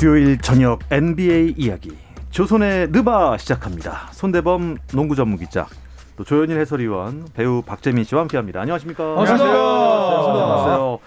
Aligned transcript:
수요일 0.00 0.38
저녁 0.38 0.78
NBA 0.90 1.56
이야기 1.58 1.92
조선의 2.30 2.88
느바 2.88 3.36
시작합니다. 3.36 4.08
손대범 4.12 4.78
농구 4.94 5.14
전문 5.14 5.38
기자 5.38 5.66
또 6.16 6.24
조현일 6.24 6.58
해설위원 6.58 7.26
배우 7.34 7.60
박재민 7.60 8.04
씨와 8.04 8.22
함께합니다. 8.22 8.62
안녕하십니까? 8.62 9.04
안녕하세요. 9.04 9.50
안녕하세요. 9.50 10.98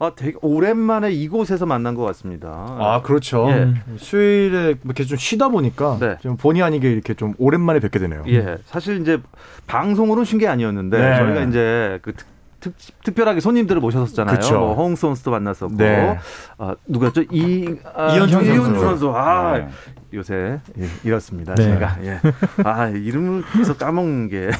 아, 0.00 0.12
되게 0.14 0.36
오랜만에 0.42 1.12
이곳에서 1.12 1.64
만난 1.64 1.94
것 1.94 2.02
같습니다. 2.04 2.50
아 2.50 3.00
그렇죠. 3.02 3.48
예. 3.48 3.72
수요일에 3.96 4.74
이렇게 4.84 5.04
좀 5.04 5.16
쉬다 5.16 5.48
보니까 5.48 5.96
네. 5.98 6.18
좀 6.20 6.36
본의 6.36 6.62
아니게 6.62 6.92
이렇게 6.92 7.14
좀 7.14 7.32
오랜만에 7.38 7.80
뵙게 7.80 7.98
되네요. 8.00 8.22
예, 8.26 8.58
사실 8.66 9.00
이제 9.00 9.18
방송으로는 9.66 10.26
쉰 10.26 10.38
게 10.38 10.46
아니었는데 10.46 10.98
네. 10.98 11.16
저희가 11.16 11.42
이제 11.44 12.00
그 12.02 12.12
특, 12.12 12.26
특, 12.62 12.74
특별하게 13.04 13.40
손님들을 13.40 13.80
모셨었잖아요. 13.82 14.36
그쵸. 14.36 14.58
뭐 14.58 14.74
허웅 14.74 14.96
선수도 14.96 15.30
만났었고, 15.32 15.76
네. 15.76 16.18
아, 16.56 16.74
누구였죠? 16.86 17.22
이 17.30 17.76
아, 17.94 18.14
이현준 18.14 18.44
선수. 18.56 18.80
선수. 18.80 19.12
아, 19.14 19.58
네. 19.58 19.68
요새 20.14 20.60
예, 20.78 20.86
이렇습니다. 21.04 21.54
네. 21.54 21.64
제가 21.64 21.96
예. 22.04 22.20
아 22.64 22.88
이름을 22.88 23.42
계속 23.56 23.78
까먹는 23.78 24.28
게 24.28 24.50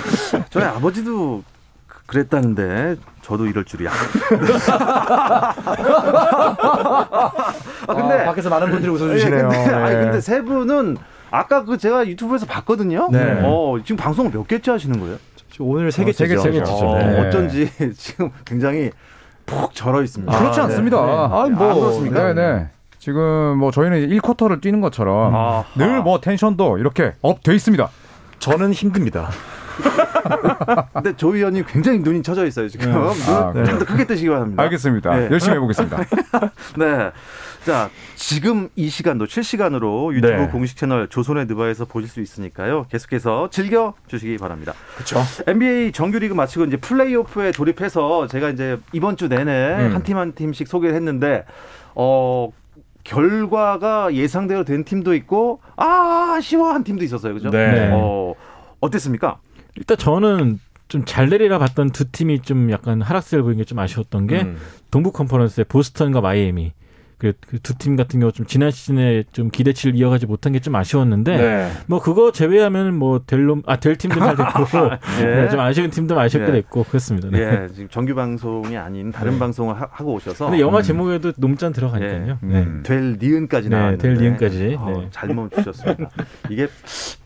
저희 0.50 0.64
아버지도 0.64 1.42
그- 1.86 2.02
그랬다는데 2.06 2.96
저도 3.20 3.46
이럴 3.46 3.64
줄이야. 3.64 3.90
아 7.86 7.94
근데 7.94 8.14
아, 8.20 8.24
밖에서 8.24 8.48
많은 8.50 8.70
분들이 8.70 8.90
웃어주시네요. 8.90 9.38
예, 9.38 9.42
근데, 9.42 9.74
아니 9.74 9.94
네. 9.96 10.02
근데 10.04 10.20
세 10.20 10.42
분은 10.42 10.96
아까 11.30 11.64
그 11.64 11.78
제가 11.78 12.06
유튜브에서 12.06 12.46
봤거든요. 12.46 13.08
네. 13.10 13.40
어 13.44 13.76
지금 13.84 13.96
방송을 13.96 14.30
몇 14.32 14.46
개째 14.48 14.70
하시는 14.72 14.98
거예요? 15.00 15.16
오늘 15.60 15.92
세 15.92 16.02
어, 16.02 16.06
개째죠. 16.06 16.40
세 16.40 16.50
개째, 16.50 16.64
세 16.64 16.72
개째죠. 16.72 16.86
어, 16.88 16.98
네. 16.98 17.28
어쩐지 17.28 17.70
지금 17.96 18.30
굉장히 18.44 18.90
푹 19.46 19.74
절어 19.74 20.02
있습니다. 20.02 20.38
그렇지 20.38 20.60
아, 20.60 20.64
않습니다. 20.64 21.04
네. 21.04 21.12
아, 21.12 21.28
네. 21.48 21.64
안 21.64 21.74
그렇습니까? 21.74 22.32
네네. 22.32 22.68
지금 22.98 23.58
뭐 23.58 23.70
저희는 23.72 24.08
1쿼터를 24.10 24.60
뛰는 24.60 24.80
것처럼 24.80 25.34
아하. 25.34 25.64
늘뭐 25.76 26.20
텐션도 26.20 26.78
이렇게 26.78 27.12
up 27.20 27.42
돼 27.42 27.54
있습니다. 27.54 27.88
저는 28.38 28.72
힘듭니다. 28.72 29.30
근데 30.92 31.16
조 31.16 31.34
위원님 31.34 31.64
굉장히 31.66 31.98
눈이 32.00 32.22
쳐져 32.22 32.46
있어요 32.46 32.68
지금. 32.68 32.92
아, 32.94 33.52
눈좀더 33.54 33.84
크게 33.84 34.06
뜨시기 34.06 34.28
바랍니다. 34.28 34.62
알겠습니다. 34.62 35.16
네. 35.16 35.28
열심히 35.30 35.56
해보겠습니다. 35.56 35.98
네. 36.78 37.10
자, 37.64 37.90
지금 38.16 38.68
이 38.74 38.88
시간도 38.88 39.26
실시간으로 39.26 40.14
유튜브 40.14 40.32
네. 40.32 40.48
공식 40.48 40.76
채널 40.76 41.08
조선의 41.08 41.46
느바에서 41.46 41.84
보실 41.84 42.08
수 42.08 42.20
있으니까요. 42.20 42.86
계속해서 42.90 43.50
즐겨 43.50 43.94
주시기 44.08 44.36
바랍니다. 44.38 44.74
그렇죠. 44.94 45.20
NBA 45.46 45.92
정규리그 45.92 46.34
마치고 46.34 46.64
이제 46.64 46.76
플레이오프에 46.76 47.52
돌입해서 47.52 48.26
제가 48.26 48.50
이제 48.50 48.78
이번 48.92 49.16
주 49.16 49.28
내내 49.28 49.76
음. 49.86 49.94
한팀한 49.94 50.32
팀씩 50.34 50.66
소개를 50.66 50.96
했는데 50.96 51.44
어 51.94 52.50
결과가 53.04 54.14
예상대로 54.14 54.64
된 54.64 54.84
팀도 54.84 55.14
있고 55.14 55.60
아 55.76 56.34
아쉬워 56.36 56.72
한 56.72 56.82
팀도 56.82 57.04
있었어요. 57.04 57.34
그죠? 57.34 57.50
네. 57.50 57.90
어 57.92 58.34
어땠습니까? 58.80 59.38
일단 59.76 59.96
저는 59.96 60.58
좀 60.88 61.04
잘 61.06 61.30
내리라 61.30 61.58
봤던 61.58 61.90
두 61.90 62.10
팀이 62.10 62.40
좀 62.42 62.70
약간 62.70 63.00
하락세를 63.00 63.42
보인 63.42 63.56
게 63.56 63.64
좀 63.64 63.78
아쉬웠던 63.78 64.26
게 64.26 64.42
음. 64.42 64.58
동부 64.90 65.12
컨퍼런스의 65.12 65.64
보스턴과 65.64 66.20
마이애미 66.20 66.72
그두팀 67.30 67.96
같은 67.96 68.18
경우 68.20 68.32
좀 68.32 68.46
지난 68.46 68.70
시즌에 68.70 69.24
좀 69.32 69.50
기대치를 69.50 69.94
이어가지 69.96 70.24
못한 70.26 70.52
게 70.54 70.62
좀 70.62 70.74
아쉬웠는데 70.76 71.36
네. 71.36 71.72
뭐 71.86 72.00
그거 72.00 72.32
제외하면 72.32 72.94
뭐될놈아될 72.94 73.96
팀도 73.96 74.20
잘 74.20 74.36
됐고 74.36 74.62
예. 75.20 75.24
네, 75.24 75.48
좀 75.50 75.60
아쉬운 75.60 75.90
팀도 75.90 76.18
아쉽게 76.18 76.44
예. 76.46 76.52
됐고 76.52 76.84
그렇습니다. 76.84 77.28
네. 77.30 77.38
예, 77.40 77.68
지금 77.68 77.88
정규 77.90 78.14
방송이 78.14 78.76
아닌 78.76 79.10
다른 79.12 79.32
네. 79.32 79.38
방송을 79.40 79.74
하, 79.74 79.86
고 79.86 80.14
오셔서 80.14 80.46
근데 80.46 80.60
영화 80.60 80.80
제목에도 80.80 81.32
놈짠 81.36 81.72
들어가니까요. 81.72 82.38
예. 82.42 82.46
네. 82.46 82.62
음. 82.62 82.82
될 82.84 83.18
니은까지 83.20 83.68
네, 83.68 83.76
나왔는데 83.76 84.02
될 84.08 84.16
니은까지. 84.16 84.76
어, 84.78 84.90
네. 85.00 85.08
잘못 85.10 85.52
주셨습니다. 85.52 86.10
이게 86.48 86.68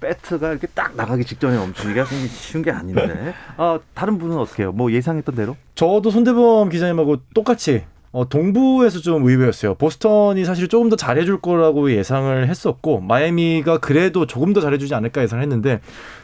배트가 0.00 0.50
이렇게 0.50 0.66
딱 0.68 0.96
나가기 0.96 1.24
직전에 1.24 1.56
멈추기가 1.58 2.04
쉬운 2.04 2.62
게 2.62 2.70
아닌데 2.70 3.34
아, 3.56 3.78
다른 3.94 4.18
분은 4.18 4.38
어떻게 4.38 4.62
해요? 4.62 4.72
뭐 4.72 4.90
예상했던 4.90 5.34
대로? 5.34 5.56
저도 5.74 6.10
손대범 6.10 6.70
기자님하고 6.70 7.18
똑같이 7.34 7.84
어, 8.16 8.26
동부에서 8.26 9.00
좀 9.00 9.26
의외였어요. 9.26 9.74
보스턴이 9.74 10.46
사실 10.46 10.68
조금 10.68 10.88
더 10.88 10.96
잘해줄 10.96 11.42
거라고 11.42 11.92
예상을 11.92 12.48
했었고 12.48 13.00
마이애미가 13.00 13.76
그래도 13.80 14.26
조금 14.26 14.54
더 14.54 14.62
잘해주지 14.62 14.94
않을까 14.94 15.22
예상을 15.22 15.42
했는데 15.42 15.80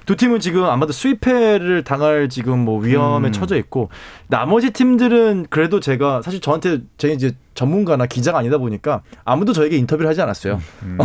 두 0.07 0.17
팀은 0.17 0.41
지금 0.41 0.65
아마도 0.65 0.95
수입회를 0.95 1.85
당할 1.85 2.31
지금 2.31 2.61
뭐 2.61 2.81
위험에 2.81 3.29
음. 3.29 3.33
처져 3.33 3.59
있고 3.59 3.91
나머지 4.27 4.71
팀들은 4.71 5.49
그래도 5.51 5.81
제가 5.81 6.23
사실 6.23 6.41
저한테 6.41 6.79
제 6.97 7.11
이제 7.11 7.33
전문가나 7.53 8.07
기자가 8.07 8.39
아니다 8.39 8.57
보니까 8.57 9.03
아무도 9.27 9.53
저에게 9.53 9.77
인터뷰를 9.77 10.09
하지 10.09 10.23
않았어요. 10.23 10.63
음. 10.85 10.97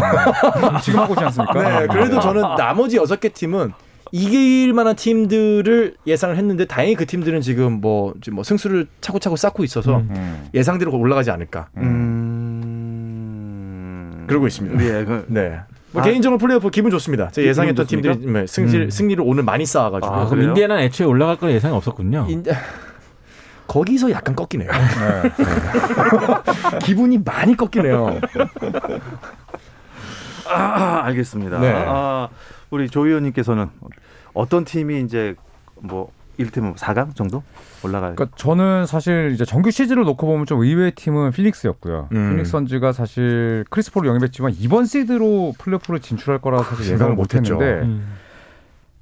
지금 0.81 1.01
하고 1.01 1.15
있지 1.15 1.25
않습니까? 1.25 1.53
네, 1.81 1.87
그래도 1.87 2.21
저는 2.21 2.41
나머지 2.57 2.95
여섯 2.95 3.19
개 3.19 3.27
팀은 3.27 3.73
이길 4.11 4.73
만한 4.73 4.95
팀들을 4.95 5.95
예상을 6.05 6.35
했는데 6.35 6.65
다행히 6.65 6.95
그 6.95 7.05
팀들은 7.05 7.41
지금 7.41 7.79
뭐, 7.81 8.13
지금 8.21 8.35
뭐 8.35 8.43
승수를 8.43 8.87
차고차고 9.01 9.35
쌓고 9.35 9.63
있어서 9.63 9.97
음. 9.97 10.09
음. 10.11 10.47
예상대로 10.53 10.95
올라가지 10.97 11.31
않을까. 11.31 11.67
음... 11.77 12.63
그러고 14.27 14.47
있습니다. 14.47 14.83
예, 14.83 15.05
그, 15.05 15.25
네. 15.29 15.59
뭐 15.91 16.01
아. 16.01 16.05
개인적으로 16.05 16.37
플레이오프 16.37 16.69
기분 16.69 16.91
좋습니다. 16.91 17.29
제가 17.29 17.43
기분 17.43 17.49
예상했던 17.49 17.85
좋습니까? 17.85 18.11
팀들이 18.13 18.33
네, 18.33 18.47
승리, 18.47 18.77
음. 18.77 18.89
승리를 18.89 19.23
오늘 19.25 19.43
많이 19.43 19.65
쌓아가지고. 19.65 20.13
아, 20.13 20.25
그럼 20.25 20.29
그래요? 20.29 20.49
인디애나는 20.49 20.83
애초에 20.83 21.07
올라갈 21.07 21.37
거 21.37 21.49
예상이 21.51 21.73
없었군요. 21.75 22.27
인- 22.29 22.43
거기서 23.67 24.11
약간 24.11 24.35
꺾이네요. 24.35 24.69
네. 24.71 25.29
기분이 26.83 27.17
많이 27.17 27.55
꺾이네요. 27.55 28.19
아, 30.49 31.03
알겠습니다. 31.05 31.59
네. 31.59 31.73
아, 31.87 32.29
우리 32.69 32.89
조 32.89 33.05
의원님께서는 33.05 33.69
어떤 34.33 34.65
팀이 34.65 35.01
이제 35.01 35.35
뭐 35.81 36.11
이를테면 36.37 36.75
4강 36.75 37.15
정도 37.15 37.43
올라갈 37.83 38.15
그러니까 38.15 38.35
저는 38.37 38.85
사실 38.85 39.31
이제 39.33 39.43
정규 39.43 39.71
시즌을 39.71 40.03
놓고 40.03 40.27
보면 40.27 40.45
좀 40.45 40.61
의외의 40.61 40.91
팀은 40.91 41.31
피닉스였고요. 41.31 42.09
음. 42.11 42.29
피닉스 42.31 42.51
선즈가 42.51 42.91
사실 42.91 43.65
크리스 43.69 43.91
폴을 43.91 44.07
영입했지만 44.09 44.53
2번 44.59 44.85
시드로 44.85 45.53
플레이오프로 45.57 45.99
진출할 45.99 46.39
거라 46.39 46.59
사실 46.59 46.81
예상을 46.81 46.97
생각을 46.97 47.15
못했죠. 47.15 47.55
못했는데 47.55 47.85
음. 47.87 48.13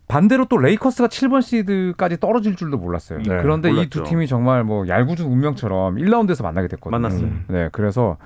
반대로 0.07 0.45
또 0.45 0.57
레이커스가 0.57 1.07
7번 1.07 1.41
시드까지 1.41 2.19
떨어질 2.19 2.55
줄도 2.55 2.77
몰랐어요. 2.77 3.19
네, 3.19 3.41
그런데 3.41 3.71
이. 3.71 3.89
두 3.89 4.03
팀이 4.03 4.27
정말 4.27 4.63
뭐 4.63 4.87
얄궂은 4.87 5.25
운명처럼 5.25 5.95
1라운드에서 5.95 6.43
만나게 6.43 6.67
됐거든요. 6.67 6.99
만났어요. 6.99 7.23
음. 7.23 7.45
네, 7.47 7.69
그래서 7.71 8.17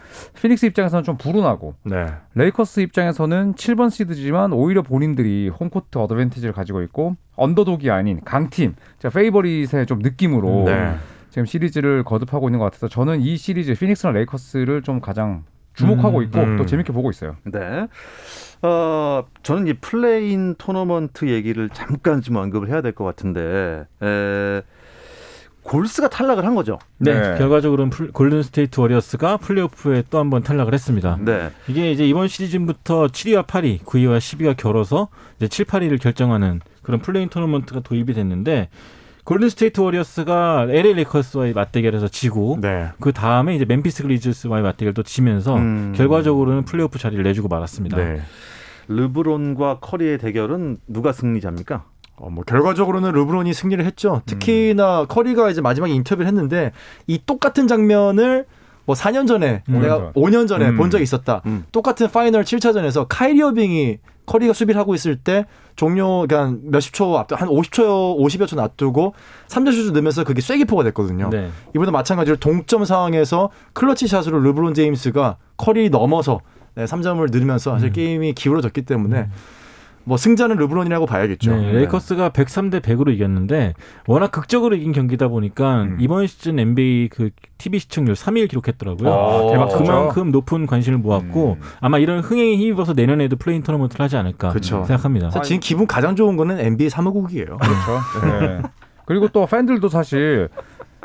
피닉스 0.42 0.66
입장에서는 0.68 1.04
좀 1.04 1.18
불운하고 1.18 1.76
네. 1.84 2.08
레이커스 2.36 2.82
입장에서는 2.82 3.54
7번 3.56 3.90
시드지만 3.90 4.52
오히려 4.52 4.82
본인들이 4.82 5.50
home 5.50 5.71
court 5.71 5.98
advantage를 5.98 6.54
가지고 6.54 6.82
있고 6.84 7.16
underdog이 7.36 7.90
아닌 7.92 8.20
강팀, 8.26 8.76
자 9.00 9.10
favorite의 9.10 9.86
좀 9.88 10.00
느낌으로 10.00 10.64
네. 10.66 10.96
지금 11.30 11.46
시리즈를 11.46 12.04
거듭하고 12.04 12.50
있는 12.50 12.60
것 12.60 12.66
같아서 12.66 12.88
저는 12.88 13.22
이 13.22 13.38
시리즈 13.38 13.74
피닉스나 13.74 14.12
레이커스를 14.12 14.82
좀 14.82 15.00
가장 15.00 15.44
주목하고 15.74 16.18
음, 16.20 16.24
있고 16.24 16.40
음. 16.40 16.58
또 16.58 16.66
재밌게 16.66 16.92
보고 16.92 17.10
있어요. 17.10 17.36
네. 17.46 17.88
어, 18.62 19.24
저는 19.44 19.68
이 19.68 19.74
play-in 19.74 20.56
토너먼트 20.56 21.26
얘기를 21.30 21.70
잠깐 21.70 22.22
좀 22.22 22.36
언급을 22.36 22.70
해야 22.70 22.82
될 22.82 22.92
것 22.94 23.04
같은데, 23.06 23.86
에, 24.04 24.62
골스가 25.64 26.10
탈락을 26.10 26.46
한 26.46 26.56
거죠. 26.56 26.80
네, 26.98 27.14
네. 27.14 27.38
결과적으로는 27.38 27.90
풀- 27.92 28.12
골든 28.12 28.42
스테이트 28.44 28.80
워리어스가 28.80 29.38
플레이오프에 29.38 30.04
또 30.10 30.18
한 30.18 30.30
번 30.30 30.42
탈락을 30.42 30.74
했습니다. 30.74 31.18
네. 31.22 31.52
이게 31.68 31.92
이제 31.92 32.08
이번 32.08 32.28
시즌부터 32.28 33.08
7위와 33.08 33.46
8위, 33.46 33.80
9위와 33.84 34.18
10위가 34.18 34.58
겨뤄서 34.58 35.10
이제 35.38 35.48
7, 35.48 35.66
8위를 35.66 36.02
결정하는 36.02 36.60
그런 36.82 37.02
play-in 37.02 37.30
토너먼트가 37.30 37.82
도입이 37.82 38.14
됐는데 38.14 38.70
골든 39.30 39.50
스테이트 39.50 39.80
워리어스가 39.80 40.66
LA 40.72 40.94
레이커스와의 40.94 41.54
맞대결에서 41.54 42.08
지고 42.08 42.58
네. 42.60 42.88
그 43.00 43.14
다음에 43.14 43.56
이제 43.56 43.64
멤피스 43.64 44.02
그리즐리스와의 44.02 44.64
맞대결도 44.64 45.04
지면서 45.04 45.56
음. 45.56 45.94
결과적으로는 45.96 46.66
플레이오프 46.66 46.98
자리를 46.98 47.24
내주고 47.24 47.48
말았습니다. 47.48 47.96
네. 47.96 48.22
르브론과 48.88 49.82
커리의 49.82 50.18
대결은 50.18 50.80
누가 50.88 51.12
승리자입니까? 51.12 51.84
어, 52.16 52.32
뭐 52.32 52.44
결과적으로는 52.44 53.12
르브론이 53.12 53.54
승리를 53.54 53.86
했죠. 53.86 54.24
특히나 54.26 55.06
커리가 55.06 55.52
이제 55.52 55.62
마지막에 55.62 55.94
인터뷰를 55.94 56.26
했는데 56.26 56.72
이 57.06 57.20
똑같은 57.24 57.68
장면을 57.68 58.48
뭐 58.86 58.96
4년 58.96 59.28
전에 59.28 59.62
음. 59.70 59.80
내가 59.80 60.12
5년 60.14 60.48
전에 60.48 60.70
음. 60.70 60.76
본 60.78 60.90
적이 60.90 61.04
있었다. 61.04 61.44
음. 61.46 61.66
똑같은 61.72 62.10
final 62.10 62.46
7차전에서 62.46 63.06
카이리 63.08 63.44
어빙이 63.44 64.00
커리가 64.30 64.54
수비를 64.54 64.80
하고 64.80 64.94
있을 64.94 65.16
때 65.16 65.46
종료 65.76 66.28
그냥 66.28 66.60
몇십 66.66 66.94
초 66.94 67.18
앞두 67.18 67.34
한 67.34 67.50
50초 67.50 68.20
50여 68.20 68.48
초 68.48 68.56
놔두고 68.56 69.16
3점 69.48 69.72
슛을 69.72 69.94
넣으면서 69.94 70.24
그게 70.24 70.40
쐐기포가 70.40 70.84
됐거든요. 70.84 71.30
네. 71.32 71.50
이번에 71.76 71.90
마찬가지로 71.90 72.38
동점 72.38 72.86
상황에서 72.86 73.50
clutch 73.74 74.08
shot으로 74.08 74.40
르브론 74.40 74.76
제임스가 74.76 75.38
커리 75.58 75.90
넘어서 75.90 76.42
네, 76.76 76.86
3점을 76.86 77.32
넣으면서 77.32 77.72
사실 77.72 77.92
게임이 77.92 78.34
기울어졌기 78.34 78.84
때문에 78.84 79.30
뭐 80.10 80.18
승자는 80.18 80.56
르브론이라고 80.58 81.06
봐야겠죠. 81.06 81.56
네, 81.56 81.72
레이커스가 81.72 82.32
103대 82.32 82.82
100으로 82.82 83.14
이겼는데 83.14 83.76
워낙 84.08 84.32
극적으로 84.32 84.76
이긴 84.76 84.92
경기다 84.92 85.28
보니까 85.28 85.84
음. 85.84 85.98
이번 86.00 86.26
시즌 86.26 86.58
NBA 86.58 87.10
그 87.10 87.30
TV 87.60 87.78
시청률 87.78 88.16
3위를 88.16 88.50
기록했더라고요. 88.50 89.08
아, 89.08 89.52
대박 89.52 89.70
쳤죠. 89.70 89.84
그만큼 89.84 90.32
높은 90.32 90.66
관심을 90.66 90.98
모았고 90.98 91.58
음. 91.62 91.68
아마 91.80 92.00
이런 92.00 92.22
흥행에 92.22 92.56
힘입어서 92.56 92.94
내년에도 92.94 93.36
play-in 93.36 93.62
토너먼트를 93.62 94.04
하지 94.04 94.18
않을까 94.18 94.50
그쵸. 94.50 94.84
생각합니다. 94.86 95.30
사실 95.30 95.44
지금 95.44 95.60
기분 95.60 95.86
가장 95.86 96.16
좋은 96.16 96.36
거는 96.38 96.60
NBA 96.60 96.90
사무국이에요. 96.90 97.46
그렇죠. 97.46 98.40
네. 98.40 98.62
그리고 99.06 99.28
또 99.28 99.46
팬들도 99.46 99.90
사실 99.90 100.50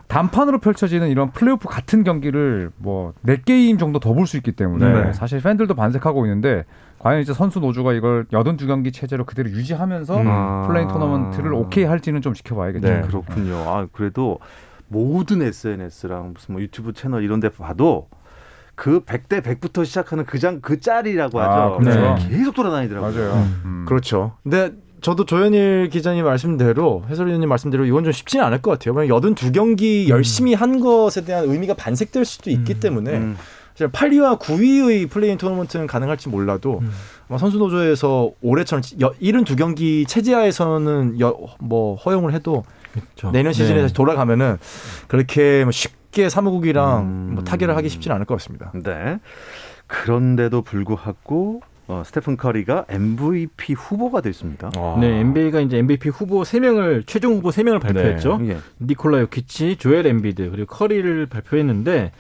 단판으로 0.09 0.61
펼쳐지는 0.61 1.09
이런 1.09 1.31
플레이오프 1.33 1.69
같은 1.69 2.05
경기를 2.05 2.71
뭐 2.79 3.22
네 3.22 3.43
게임 3.45 3.77
정도 3.79 3.99
더 3.99 4.15
볼 4.15 4.27
수 4.27 4.37
있기 4.39 4.53
때문에 4.53 5.05
네. 5.07 5.13
사실 5.13 5.41
팬들도 5.41 5.75
반색하고 5.75 6.25
있는데 6.27 6.65
과연 7.05 7.21
이제 7.21 7.35
선수 7.35 7.61
노조가 7.61 7.93
이걸 7.93 8.25
82경기 8.33 8.91
체제로 8.93 9.25
그대로 9.27 9.51
유지하면서 9.51 10.21
음. 10.23 10.67
play-in 10.67 10.89
토너먼트를 10.89 11.53
오케이 11.53 11.85
할지는 11.85 12.23
좀 12.23 12.33
지켜봐야겠죠. 12.33 12.89
네. 12.89 13.03
그렇군요. 13.03 13.57
아 13.69 13.87
그래도 13.93 14.39
모든 14.89 15.43
SNS랑 15.43 16.33
무슨 16.33 16.55
뭐 16.55 16.63
유튜브 16.63 16.95
채널 16.95 17.23
이런 17.23 17.41
데 17.41 17.51
봐도 17.51 18.09
그 18.75 19.01
100대 19.05 19.43
100부터 19.43 19.85
시작하는 19.85 20.25
그 20.25 20.39
장 20.39 20.61
그 20.63 20.81
짤이라고 20.81 21.41
아, 21.41 21.75
하죠. 21.75 21.79
그렇죠. 21.79 22.29
계속 22.29 22.55
돌아다니더라고요. 22.55 23.13
맞아요. 23.13 23.35
음. 23.35 23.63
음. 23.65 23.85
그렇죠. 23.87 24.33
근데 24.43 24.73
저도 25.03 25.27
조현일 25.27 25.91
기자님 25.91 26.25
말씀대로 26.25 27.05
해설위원님 27.11 27.51
말씀대로 27.51 27.85
이건 27.85 28.05
좀 28.05 28.13
쉽지는 28.15 28.43
않을 28.47 28.63
것 28.63 28.71
같아요. 28.71 28.95
왜냐면 28.95 29.21
82경기 29.35 30.09
열심히 30.09 30.55
한 30.55 30.81
것에 30.81 31.23
대한 31.27 31.45
의미가 31.45 31.75
퇴색될 31.75 32.25
수도 32.25 32.49
있기 32.49 32.73
음. 32.73 32.81
때문에 32.81 33.11
음. 33.19 33.37
사실 33.75 33.89
8위와 33.91 34.39
9위의 34.39 35.11
play-in 35.11 35.37
토너먼트는 35.37 35.87
가능할지 35.89 36.29
몰라도 36.29 36.79
음. 36.81 36.91
아마 37.29 37.39
선수 37.39 37.59
노조에서 37.59 38.31
올해처럼 38.41 38.83
72경기 38.83 40.07
체제하에서는 40.07 41.19
여- 41.21 41.37
뭐 41.59 41.97
허용을 41.97 42.33
해도 42.33 42.65
그렇죠. 42.93 43.33
내년 43.33 43.53
시즌에 43.53 43.77
네. 43.77 43.83
다시 43.83 43.95
돌아가면은 43.95 44.59
그렇게 45.09 45.65
뭐 45.65 45.73
쉽게 45.73 46.29
사무국이랑 46.29 47.01
음. 47.03 47.31
뭐 47.35 47.45
타결을 47.45 47.77
하기 47.77 47.89
쉽지는 47.89 48.15
않을 48.15 48.27
것 48.27 48.35
같습니다. 48.37 48.71
네. 48.75 49.19
그런데도 49.89 50.63
불구하고 50.63 51.61
어, 51.87 52.03
스테픈 52.07 52.37
커리가 52.39 52.87
MVP 52.89 53.75
후보가 53.75 54.23
됐습니다. 54.23 54.71
네, 55.01 55.19
NBA가 55.21 55.61
이제 55.61 55.77
MVP 55.79 56.09
후보 56.09 56.41
3명을 56.43 57.03
최종 57.07 57.35
후보 57.35 57.51
3명을 57.51 57.79
발표했죠. 57.81 58.39
예. 58.45 58.57
니콜라 58.81 59.21
요키치, 59.21 59.77
조엘 59.77 60.07
엠비드 60.07 60.51
그리고 60.51 60.75
커리를 60.75 61.27
발표했는데 61.27 62.13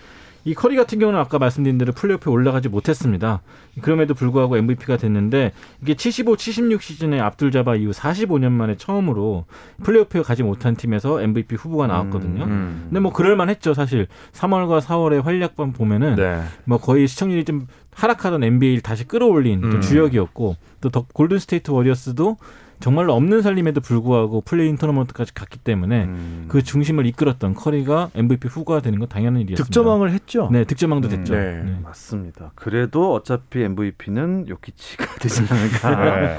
이 0.44 0.54
커리 0.54 0.76
같은 0.76 0.98
경우는 0.98 1.18
아까 1.18 1.38
말씀드린 1.38 1.78
대로 1.78 1.92
플레이오프에 1.92 2.30
올라가지 2.30 2.68
못했습니다. 2.68 3.42
그럼에도 3.80 4.14
불구하고 4.14 4.56
MVP가 4.58 4.96
됐는데 4.96 5.52
이게 5.82 5.94
75, 5.94 6.36
76 6.36 6.82
시즌에 6.82 7.18
압둘 7.18 7.50
자바 7.50 7.74
이후 7.74 7.90
45년 7.92 8.52
만에 8.52 8.76
처음으로 8.76 9.46
플레이오프에 9.82 10.22
가지 10.22 10.42
못한 10.42 10.76
팀에서 10.76 11.20
MVP 11.20 11.56
후보가 11.56 11.86
나왔거든요. 11.86 12.44
음. 12.44 12.86
근데 12.86 13.00
뭐 13.00 13.12
그럴만 13.12 13.48
했죠, 13.48 13.74
사실. 13.74 14.06
3월과 14.32 14.80
4월의 14.80 15.22
활약만 15.22 15.72
보면은 15.72 16.16
네. 16.16 16.42
뭐 16.64 16.78
거의 16.78 17.08
시청률이 17.08 17.44
좀 17.44 17.66
하락하던 17.94 18.42
NBA를 18.42 18.82
다시 18.82 19.04
끌어올린 19.04 19.60
또 19.60 19.68
음. 19.68 19.80
주역이었고 19.80 20.56
또더 20.80 21.06
골든 21.12 21.38
스테이트 21.38 21.70
워리어스도 21.70 22.36
정말로 22.80 23.14
없는 23.14 23.42
살림에도 23.42 23.80
불구하고 23.80 24.40
play-in 24.42 24.76
토너먼트까지 24.76 25.34
갔기 25.34 25.58
때문에 25.58 26.04
음. 26.04 26.44
그 26.48 26.62
중심을 26.62 27.06
이끌었던 27.06 27.54
커리가 27.54 28.10
MVP 28.14 28.48
후보가 28.48 28.80
되는 28.80 28.98
건 28.98 29.08
당연한 29.08 29.40
일이었습니다. 29.42 29.64
득점왕을 29.64 30.10
했죠. 30.12 30.48
네, 30.52 30.64
득점왕도 30.64 31.08
음, 31.08 31.10
됐죠. 31.10 31.34
네. 31.34 31.62
네. 31.64 31.78
맞습니다. 31.82 32.52
그래도 32.54 33.14
어차피 33.14 33.62
MVP는 33.62 34.48
요키치가 34.48 35.06
되지 35.20 35.42
않을까. 35.48 36.20
네. 36.20 36.38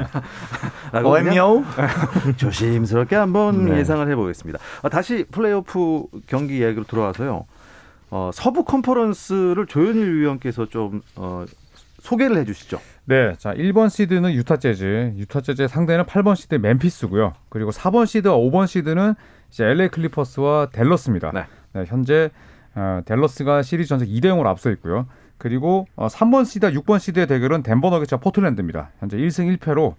어엠요? 1.03 1.63
조심스럽게 2.37 3.15
한번 3.15 3.65
네. 3.65 3.79
예상을 3.79 4.07
해보겠습니다. 4.09 4.59
어, 4.81 4.89
다시 4.89 5.25
플레이오프 5.31 6.05
경기 6.27 6.57
이야기로 6.57 6.83
돌아와서요. 6.85 7.45
어, 8.11 8.31
서부 8.33 8.63
컨퍼런스를 8.63 9.65
조현일 9.67 10.21
위원께서 10.21 10.67
좀 10.67 11.01
어, 11.15 11.43
소개를 12.05 12.37
해주시죠. 12.37 12.79
네, 13.05 13.33
자 13.37 13.53
1번 13.53 13.89
시드는 13.89 14.33
유타 14.33 14.57
재즈, 14.57 15.13
유타 15.17 15.41
재즈의 15.41 15.67
상대는 15.67 16.05
8번 16.05 16.35
시드 16.35 16.55
멤피스고요. 16.55 17.33
그리고 17.49 17.71
4번 17.71 18.05
시드와 18.05 18.35
5번 18.37 18.67
시드는 18.67 19.15
이제 19.49 19.65
LA 19.65 19.89
클리퍼스와 19.89 20.69
댈러스입니다. 20.71 21.31
네. 21.33 21.45
네, 21.73 21.85
현재 21.87 22.29
어, 22.75 23.01
댈러스가 23.05 23.61
시리즈 23.61 23.89
전적 23.89 24.07
2대 24.07 24.25
0으로 24.25 24.45
앞서 24.47 24.69
있고요. 24.71 25.07
그리고 25.37 25.87
어, 25.95 26.07
3번 26.07 26.45
시드와 26.45 26.71
6번 26.71 26.99
시드의 26.99 27.27
대결은 27.27 27.63
덴버 27.63 27.89
너겟과 27.89 28.17
포틀랜드입니다. 28.17 28.91
현재 28.99 29.17
1승 29.17 29.57
1패로 29.57 29.95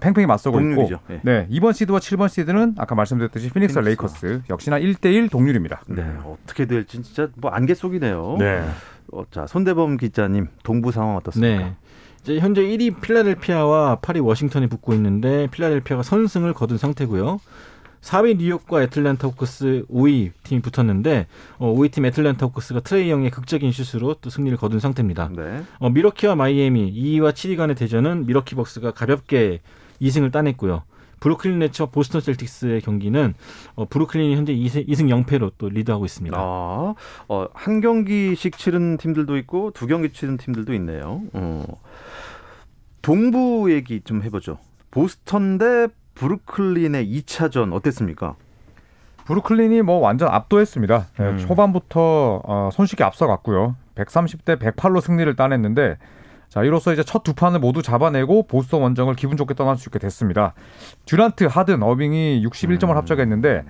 팽팽히 0.00 0.26
맞서고 0.26 0.58
동률이죠. 0.58 0.94
있고, 0.94 1.14
예. 1.14 1.20
네, 1.22 1.48
2번 1.50 1.72
시드와 1.72 2.00
7번 2.00 2.28
시드는 2.28 2.74
아까 2.76 2.94
말씀드렸듯이 2.94 3.50
피닉스 3.50 3.74
피닉스. 3.74 3.88
레이커스 3.88 4.42
역시나 4.50 4.78
1대1 4.80 5.30
동률입니다. 5.30 5.82
네, 5.86 6.04
어떻게 6.24 6.66
될지 6.66 7.02
진짜 7.02 7.28
뭐 7.36 7.50
안개 7.50 7.74
속이네요. 7.74 8.36
네. 8.38 8.64
어, 9.12 9.24
자 9.30 9.46
손대범 9.46 9.96
기자님 9.96 10.48
동부 10.62 10.92
상황 10.92 11.16
어떻습니까? 11.16 11.64
네. 11.64 11.76
이제 12.22 12.38
현재 12.40 12.62
1위 12.62 13.00
필라델피아와 13.00 14.00
8위 14.00 14.24
워싱턴이 14.24 14.66
붙고 14.68 14.94
있는데 14.94 15.46
필라델피아가 15.52 16.02
선승을 16.02 16.54
거둔 16.54 16.78
상태고요. 16.78 17.40
4위 18.00 18.36
뉴욕과 18.36 18.82
애틀랜타 18.84 19.28
호크스 19.28 19.86
5위 19.90 20.30
팀이 20.44 20.60
붙었는데 20.60 21.26
어, 21.58 21.74
5위 21.74 21.90
팀 21.90 22.06
애틀랜타 22.06 22.46
호크스가 22.46 22.80
트레이 22.80 23.10
영의 23.10 23.30
극적인 23.30 23.72
슛으로 23.72 24.14
또 24.20 24.30
승리를 24.30 24.56
거둔 24.58 24.80
상태입니다. 24.80 25.30
네. 25.34 25.62
어, 25.78 25.90
밀워키와 25.90 26.36
마이애미 26.36 26.92
2위와 26.92 27.32
7위 27.32 27.56
간의 27.56 27.74
대전은 27.74 28.26
밀워키 28.26 28.54
벅스가 28.54 28.92
가볍게 28.92 29.60
2승을 30.00 30.30
따냈고요. 30.32 30.82
브루클린 31.20 31.58
네츠와 31.58 31.88
보스턴 31.90 32.20
셀틱스의 32.20 32.80
경기는 32.82 33.34
어, 33.74 33.84
브루클린이 33.86 34.36
현재 34.36 34.54
2승, 34.54 35.24
0패로 35.24 35.52
또 35.58 35.68
리드하고 35.68 36.04
있습니다. 36.04 36.36
아, 36.38 36.94
어, 37.28 37.46
한 37.54 37.80
경기씩 37.80 38.58
치른 38.58 38.96
팀들도 38.96 39.36
있고 39.38 39.70
두 39.72 39.86
경기 39.86 40.12
치른 40.12 40.36
팀들도 40.36 40.74
있네요. 40.74 41.22
어. 41.32 41.64
동부 43.02 43.72
얘기 43.72 44.00
좀 44.00 44.22
해보죠. 44.22 44.58
보스턴 44.90 45.58
대 45.58 45.88
브루클린의 46.14 47.06
2차전 47.06 47.72
어땠습니까? 47.72 48.34
브루클린이 49.26 49.82
뭐 49.82 49.98
완전 49.98 50.28
압도했습니다. 50.28 51.06
네, 51.18 51.24
음. 51.24 51.38
초반부터 51.38 52.42
어, 52.44 52.70
손쉽게 52.72 53.04
앞서갔고요. 53.04 53.76
130대 53.96 54.58
108로 54.58 55.00
승리를 55.00 55.34
따냈는데 55.36 55.98
자 56.48 56.62
이로써 56.62 56.92
이제 56.92 57.02
첫 57.02 57.22
두 57.24 57.34
판을 57.34 57.58
모두 57.58 57.82
잡아내고 57.82 58.46
보스턴 58.46 58.82
원정을 58.82 59.14
기분 59.14 59.36
좋게 59.36 59.54
떠날 59.54 59.76
수 59.76 59.88
있게 59.88 59.98
됐습니다. 59.98 60.54
듀란트, 61.06 61.44
하든, 61.44 61.82
어빙이 61.82 62.44
61점을 62.46 62.90
음. 62.90 62.96
합작했는데 62.96 63.64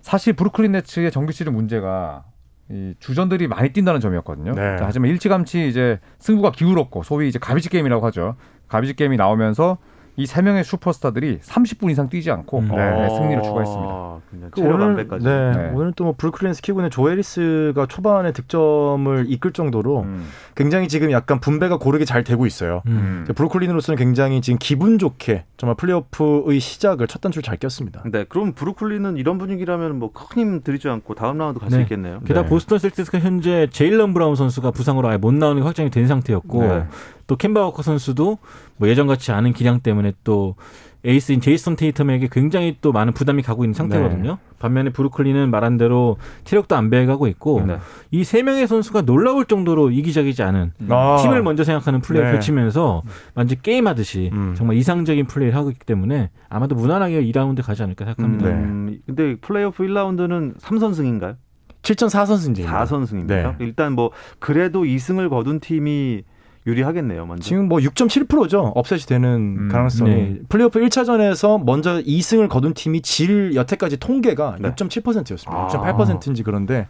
사실 0.00 0.32
브루클린 0.34 0.72
네츠의 0.72 1.10
정규 1.10 1.32
시즌 1.32 1.54
문제가 1.54 2.24
이 2.70 2.94
주전들이 2.98 3.46
많이 3.48 3.70
뛴다는 3.70 4.00
점이었거든요. 4.00 4.52
네. 4.54 4.76
자, 4.78 4.86
하지만 4.86 5.10
일찌감치 5.10 5.68
이제 5.68 5.98
승부가 6.18 6.52
기울었고 6.52 7.02
소위 7.02 7.28
이제 7.28 7.38
garbage 7.38 7.68
game이라고 7.68 8.04
하죠. 8.06 8.36
garbage 8.68 8.94
game이 8.94 9.16
나오면서 9.16 9.78
이 10.16 10.26
세 10.26 10.42
명의 10.42 10.62
슈퍼스타들이 10.64 11.40
30분 11.40 11.90
이상 11.90 12.08
뛰지 12.08 12.30
않고 12.30 12.58
음. 12.60 12.68
네, 12.68 13.08
승리를 13.08 13.42
추가했습니다. 13.42 14.14
그 14.50 14.60
체력 14.60 14.80
안배까지. 14.80 15.24
네, 15.24 15.52
네. 15.52 15.70
오늘 15.74 15.92
또뭐 15.92 16.14
브루클린 16.16 16.54
스키군의 16.54 16.90
조 16.90 17.06
해리스가 17.06 17.86
초반에 17.86 18.32
득점을 18.32 19.26
이끌 19.28 19.52
정도로 19.52 20.02
음. 20.02 20.26
굉장히 20.54 20.88
지금 20.88 21.10
약간 21.10 21.40
분배가 21.40 21.78
고르게 21.78 22.04
잘 22.04 22.22
되고 22.24 22.46
있어요. 22.46 22.82
음. 22.86 23.24
브루클린으로서는 23.34 23.98
굉장히 23.98 24.40
지금 24.40 24.58
기분 24.60 24.98
좋게 24.98 25.44
정말 25.56 25.76
플레이오프의 25.76 26.60
시작을 26.60 27.06
첫 27.06 27.20
단추를 27.20 27.42
잘 27.42 27.56
꼈습니다. 27.56 28.02
네, 28.12 28.24
그럼 28.28 28.52
브루클린은 28.52 29.16
이런 29.16 29.38
분위기라면 29.38 29.98
뭐 29.98 30.10
큰 30.12 30.34
힘 30.34 30.62
들이지 30.62 30.88
않고 30.88 31.14
다음 31.14 31.38
라운드 31.38 31.60
갈수 31.60 31.76
네. 31.76 31.82
있겠네요. 31.82 32.20
게다가 32.20 32.42
네. 32.42 32.48
보스턴 32.48 32.78
셀틱스가 32.78 33.18
현재 33.20 33.68
제일런 33.70 34.14
브라운 34.14 34.34
선수가 34.36 34.70
부상으로 34.72 35.08
아예 35.08 35.16
못 35.16 35.32
나오는 35.34 35.60
게 35.60 35.64
확정이 35.64 35.90
된 35.90 36.06
상태였고 36.08 36.60
네. 36.62 36.84
또 37.26 37.36
켐바 37.36 37.60
워커 37.60 37.82
선수도 37.82 38.38
뭐 38.76 38.88
예전 38.88 39.06
같지 39.06 39.32
않은 39.32 39.52
기량 39.52 39.80
때문에 39.80 40.12
또 40.24 40.56
에이스인 41.04 41.40
제이슨 41.40 41.76
테이텀에게 41.76 42.30
굉장히 42.32 42.78
또 42.80 42.90
많은 42.90 43.12
부담이 43.12 43.42
가고 43.42 43.64
있는 43.64 43.74
상태거든요. 43.74 44.38
반면에 44.58 44.88
브루클린은 44.88 45.50
말한 45.50 45.76
대로 45.76 46.16
체력도 46.44 46.74
안배하고 46.74 47.26
있고 47.26 47.62
네. 47.66 47.78
이세 48.10 48.42
명의 48.42 48.66
선수가 48.66 49.02
놀라울 49.02 49.44
정도로 49.44 49.90
이기적이지 49.90 50.42
않은 50.42 50.72
아. 50.88 51.18
팀을 51.20 51.42
먼저 51.42 51.62
생각하는 51.62 52.00
플레이를 52.00 52.28
네. 52.28 52.32
펼치면서 52.32 53.02
완전 53.34 53.58
게임 53.62 53.86
하듯이 53.86 54.30
음. 54.32 54.54
정말 54.56 54.76
이상적인 54.78 55.26
플레이를 55.26 55.54
하고 55.54 55.70
있기 55.70 55.84
때문에 55.84 56.30
아마도 56.48 56.74
무난하게 56.74 57.22
2라운드 57.26 57.62
가지 57.62 57.82
않을까 57.82 58.06
생각합니다. 58.06 58.48
음, 58.48 58.98
근데 59.04 59.36
플레이오프 59.36 59.84
1라운드는 59.84 60.58
3선승인가요? 60.58 61.36
7전 61.82 62.08
4선승제입니다. 62.08 62.86
4선승입니까? 62.86 63.26
네. 63.26 63.54
일단 63.58 63.92
뭐 63.92 64.10
그래도 64.38 64.84
2승을 64.84 65.28
거둔 65.28 65.60
팀이 65.60 66.22
유리하겠네요. 66.66 67.26
먼저. 67.26 67.42
지금 67.42 67.68
뭐 67.68 67.78
6.7%죠. 67.78 68.72
upset이 68.74 69.02
되는 69.02 69.56
음, 69.58 69.68
가능성이. 69.70 70.10
네. 70.14 70.38
플레이오프 70.48 70.80
1차전에서 70.80 71.62
먼저 71.64 72.00
2승을 72.02 72.48
거둔 72.48 72.72
팀이 72.74 73.02
질 73.02 73.54
여태까지 73.54 73.98
통계가 73.98 74.56
네. 74.60 74.70
6.7%였습니다. 74.70 75.52
아. 75.64 75.68
6.8%인지 75.68 76.42
그런데 76.42 76.86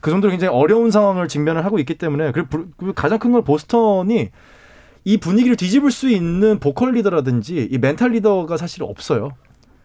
그 0.00 0.10
정도로 0.10 0.30
굉장히 0.30 0.54
어려운 0.54 0.90
상황을 0.92 1.26
직면을 1.26 1.64
하고 1.64 1.78
있기 1.80 1.96
때문에 1.98 2.30
그리고 2.32 2.48
브- 2.48 2.70
그리고 2.76 2.92
가장 2.94 3.18
큰 3.18 3.32
건 3.32 3.42
보스턴이 3.42 4.28
이 5.04 5.16
분위기를 5.16 5.56
뒤집을 5.56 5.90
수 5.90 6.08
있는 6.08 6.58
vocal 6.60 6.92
leader라든지 6.92 7.66
이 7.70 7.78
mental 7.78 8.10
leader가 8.12 8.56
사실 8.56 8.82
없어요. 8.84 9.30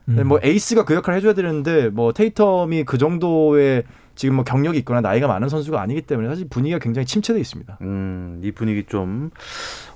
음. 0.10 0.27
뭐 0.27 0.39
에이스가 0.43 0.86
그 0.86 0.93
역할을 0.95 1.17
해줘야 1.17 1.33
되는데 1.33 1.89
뭐 1.89 2.12
테이텀이 2.12 2.86
그 2.86 2.98
정도의 2.98 3.83
지금 4.15 4.36
뭐 4.36 4.43
경력이 4.43 4.77
있거나 4.79 5.01
나이가 5.01 5.27
많은 5.27 5.50
선수가 5.50 5.81
아니기 5.81 6.01
때문에 6.01 6.27
사실 6.29 6.48
분위기가 6.50 6.79
굉장히 6.79 7.05
침체돼 7.05 7.39
있습니다. 7.39 7.77
음, 7.81 8.39
이 8.43 8.51
분위기 8.51 8.83
좀 8.86 9.31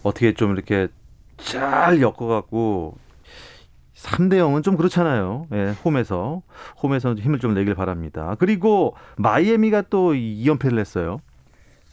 어떻게 0.03 0.33
좀 0.33 0.53
이렇게 0.53 0.87
잘 1.37 2.01
엮어갖고 2.01 2.97
3대 3.95 4.33
0은 4.35 4.63
좀 4.63 4.77
그렇잖아요. 4.77 5.47
예, 5.53 5.73
홈에서. 5.83 6.41
홈에서 6.81 7.13
힘을 7.15 7.39
좀 7.39 7.53
내길 7.53 7.73
바랍니다. 7.75 8.35
그리고 8.39 8.95
마이애미가 9.17 9.83
또 9.89 10.13
2연패를 10.13 10.77
했어요. 10.79 11.19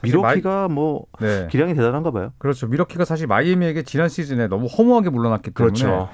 사실 0.01 0.17
마이- 0.19 0.37
밀워키가 0.37 0.69
뭐 0.69 1.07
네. 1.21 1.49
기량이 1.51 1.75
대단한가 1.75 2.11
봐요. 2.11 2.33
그렇죠. 2.39 2.67
밀워키가 2.69 3.05
사실 3.07 3.27
마이애미에게 3.27 3.83
지난 3.85 4.09
시즌에 4.09 4.49
너무 4.49 4.67
허무하게 4.67 5.11
물러났기 5.11 5.51
때문에 5.53 5.73
그렇죠. 5.73 6.09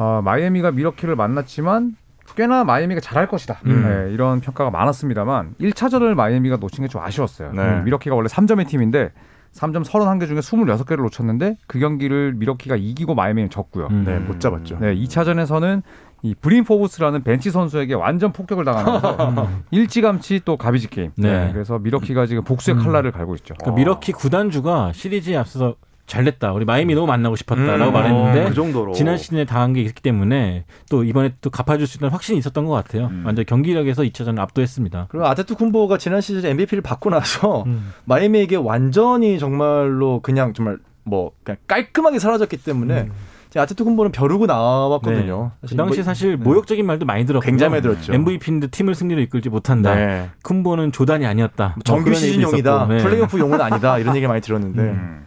어, 0.00 0.22
마이애미가 0.24 0.70
밀워키를 0.70 1.14
만났지만 1.14 1.94
꽤나 2.34 2.64
마이애미가 2.64 3.02
잘할 3.02 3.26
것이다. 3.26 3.58
음. 3.66 3.82
네, 4.06 4.14
이런 4.14 4.40
평가가 4.40 4.70
많았습니다만 4.70 5.56
1차전을 5.60 6.14
마이애미가 6.14 6.56
놓친 6.56 6.84
게 6.84 6.88
좀 6.88 7.02
아쉬웠어요. 7.02 7.52
네. 7.52 7.60
음, 7.62 7.84
밀워키가 7.84 8.14
원래 8.16 8.26
3점의 8.28 8.66
팀인데 8.66 9.10
3점 9.52 9.84
31개 9.84 10.26
중에 10.26 10.38
26개를 10.38 11.02
놓쳤는데 11.02 11.56
그 11.66 11.78
경기를 11.78 12.32
밀워키가 12.34 12.76
이기고 12.76 13.14
마이애미는 13.14 13.50
졌고요. 13.50 13.88
음. 13.90 14.04
네, 14.06 14.18
못 14.20 14.40
잡았죠. 14.40 14.78
네, 14.80 14.94
2차전에서는 14.94 15.82
이 16.22 16.34
브린 16.34 16.64
포브스라는 16.64 17.22
벤치 17.22 17.50
선수에게 17.50 17.92
완전 17.94 18.32
폭격을 18.32 18.64
당하면서 18.64 19.48
일찌감치 19.72 20.42
또 20.46 20.56
garbage 20.56 20.88
game. 20.88 21.10
네. 21.16 21.50
그래서 21.52 21.78
밀워키가 21.78 22.24
지금 22.26 22.44
복수의 22.44 22.76
음. 22.78 22.84
칼날을 22.84 23.10
갈고 23.12 23.34
있죠. 23.36 23.54
그 23.62 23.70
밀워키 23.70 24.12
구단주가 24.12 24.92
시리즈에 24.94 25.36
앞서서 25.36 25.74
잘됐다. 26.10 26.52
우리 26.52 26.64
마이애미 26.64 26.94
너무 26.94 27.06
만나고 27.06 27.36
싶었다라고 27.36 27.90
음. 27.90 27.92
말했는데 27.92 28.48
그 28.48 28.54
정도로. 28.54 28.92
지난 28.92 29.16
시즌에 29.16 29.44
당한 29.44 29.72
게 29.72 29.80
있기 29.82 30.02
때문에 30.02 30.64
또 30.90 31.04
이번에 31.04 31.34
또 31.40 31.50
갚아줄 31.50 31.86
수 31.86 31.98
있다는 31.98 32.12
확신이 32.12 32.38
있었던 32.38 32.64
것 32.66 32.72
같아요. 32.72 33.06
음. 33.06 33.22
완전 33.24 33.44
경기력에서 33.44 34.02
2차전을 34.02 34.38
압도했습니다. 34.40 35.06
그리고 35.08 35.26
아테투 35.26 35.54
쿤보가 35.56 35.98
지난 35.98 36.20
시즌 36.20 36.44
MVP를 36.50 36.82
받고 36.82 37.10
나서 37.10 37.62
음. 37.66 37.92
마이애미에게 38.06 38.56
완전히 38.56 39.38
정말로 39.38 40.20
그냥 40.20 40.52
정말 40.52 40.78
뭐 41.04 41.30
그냥 41.44 41.56
깔끔하게 41.66 42.18
사라졌기 42.18 42.56
때문에 42.58 43.08
이제 43.48 43.58
아테투 43.60 43.84
쿤보는 43.84 44.12
벼르고 44.12 44.46
나왔거든요. 44.46 45.52
그 45.60 45.74
당시에 45.76 45.96
뭐- 46.02 46.04
사실 46.04 46.36
네. 46.38 46.42
모욕적인 46.44 46.84
말도 46.86 47.06
많이 47.06 47.24
들었고 47.24 47.44
굉장히 47.44 47.70
많이 47.70 47.82
들었죠. 47.82 48.12
MVP인데 48.12 48.66
팀을 48.68 48.94
승리로 48.94 49.20
이끌지 49.22 49.48
못한다. 49.48 49.94
네. 49.94 50.28
쿤보는 50.42 50.92
조단이 50.92 51.24
아니었다. 51.26 51.74
뭐 51.76 51.82
정규 51.84 52.12
시즌용이다. 52.14 52.86
네. 52.88 52.98
플레이오프용은 52.98 53.60
아니다. 53.60 53.98
이런 53.98 54.14
얘기 54.16 54.26
많이 54.26 54.40
들었는데 54.42 54.82
음. 54.82 55.26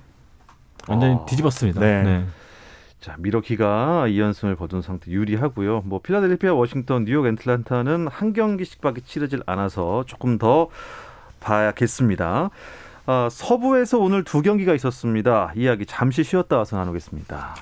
완전히 0.87 1.13
어. 1.15 1.25
뒤집었습니다. 1.27 1.79
네. 1.79 2.03
네. 2.03 2.25
자, 2.99 3.15
미러키가 3.19 4.05
2연승을 4.07 4.57
거둔 4.57 4.81
상태 4.81 5.11
유리하고요. 5.11 5.81
뭐 5.85 5.99
필라델피아, 6.01 6.53
워싱턴, 6.53 7.03
뉴욕, 7.03 7.27
애틀란타는 7.27 8.07
한 8.07 8.33
경기씩밖에 8.33 9.01
치르질 9.01 9.43
않아서 9.45 10.05
조금 10.07 10.37
더 10.37 10.69
봐야겠습니다. 11.41 12.49
아, 13.05 13.29
서부에서 13.29 13.99
오늘 13.99 14.23
두 14.23 14.41
경기가 14.41 14.73
있었습니다. 14.73 15.51
이야기 15.55 15.85
잠시 15.85 16.23
쉬었다 16.23 16.57
와서 16.57 16.77
나누겠습니다. 16.77 17.55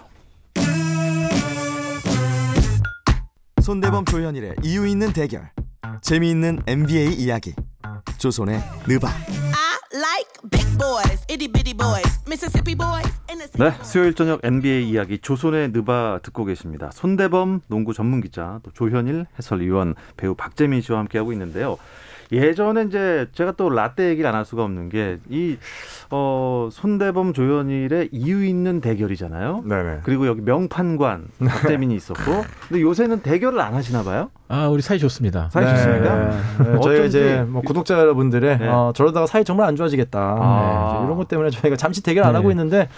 손대범 3.61 4.05
조현일의 4.05 4.55
이유 4.63 4.87
있는 4.87 5.13
대결 5.13 5.49
재미있는 6.01 6.61
NBA 6.67 7.13
이야기 7.13 7.53
조선의 8.17 8.59
느바 8.87 9.07
I 9.07 9.70
네, 13.57 13.73
수요일 13.83 14.13
저녁 14.13 14.39
NBA 14.43 14.89
이야기 14.89 15.19
조선의 15.19 15.71
느바 15.71 16.19
듣고 16.23 16.45
계십니다. 16.45 16.89
손대범 16.93 17.61
농구 17.67 17.93
전문 17.93 18.21
기자, 18.21 18.59
또 18.63 18.71
조현일 18.71 19.25
해설위원, 19.37 19.95
배우 20.15 20.33
박재민 20.33 20.81
씨와 20.81 20.99
함께하고 20.99 21.33
있는데요. 21.33 21.77
예전에 22.31 22.83
이제 22.83 23.27
제가 23.33 23.51
또 23.57 23.69
라떼 23.69 24.09
얘기를 24.09 24.27
안 24.29 24.35
할 24.35 24.45
수가 24.45 24.63
없는 24.63 24.89
게 24.89 25.17
이 25.29 25.57
어, 26.13 26.67
손대범 26.71 27.31
조현일의 27.33 28.09
이유 28.11 28.43
있는 28.45 28.81
대결이잖아요. 28.81 29.63
네네. 29.65 29.99
그리고 30.03 30.27
여기 30.27 30.41
명판관 30.41 31.27
박재민이 31.47 31.95
있었고, 31.95 32.43
근데 32.67 32.81
요새는 32.81 33.21
대결을 33.21 33.59
안 33.61 33.73
하시나 33.73 34.03
봐요? 34.03 34.29
아 34.49 34.67
우리 34.67 34.81
사이 34.81 34.99
좋습니다. 34.99 35.49
사이? 35.51 35.63
네, 35.63 35.71
네. 35.71 36.03
저희가 36.03 36.77
어쩐지- 36.79 37.07
이제 37.07 37.45
뭐 37.47 37.61
구독자 37.61 37.97
여러분들의 37.97 38.59
네. 38.59 38.67
어, 38.67 38.91
저러다가 38.93 39.25
사이 39.25 39.45
정말 39.45 39.67
안 39.67 39.75
좋아지겠다. 39.77 40.19
아. 40.19 40.97
네, 40.99 41.05
이런 41.05 41.17
것 41.17 41.27
때문에 41.29 41.49
저희가 41.49 41.77
잠시 41.77 42.03
대결 42.03 42.25
안 42.25 42.33
네. 42.33 42.37
하고 42.37 42.51
있는데 42.51 42.89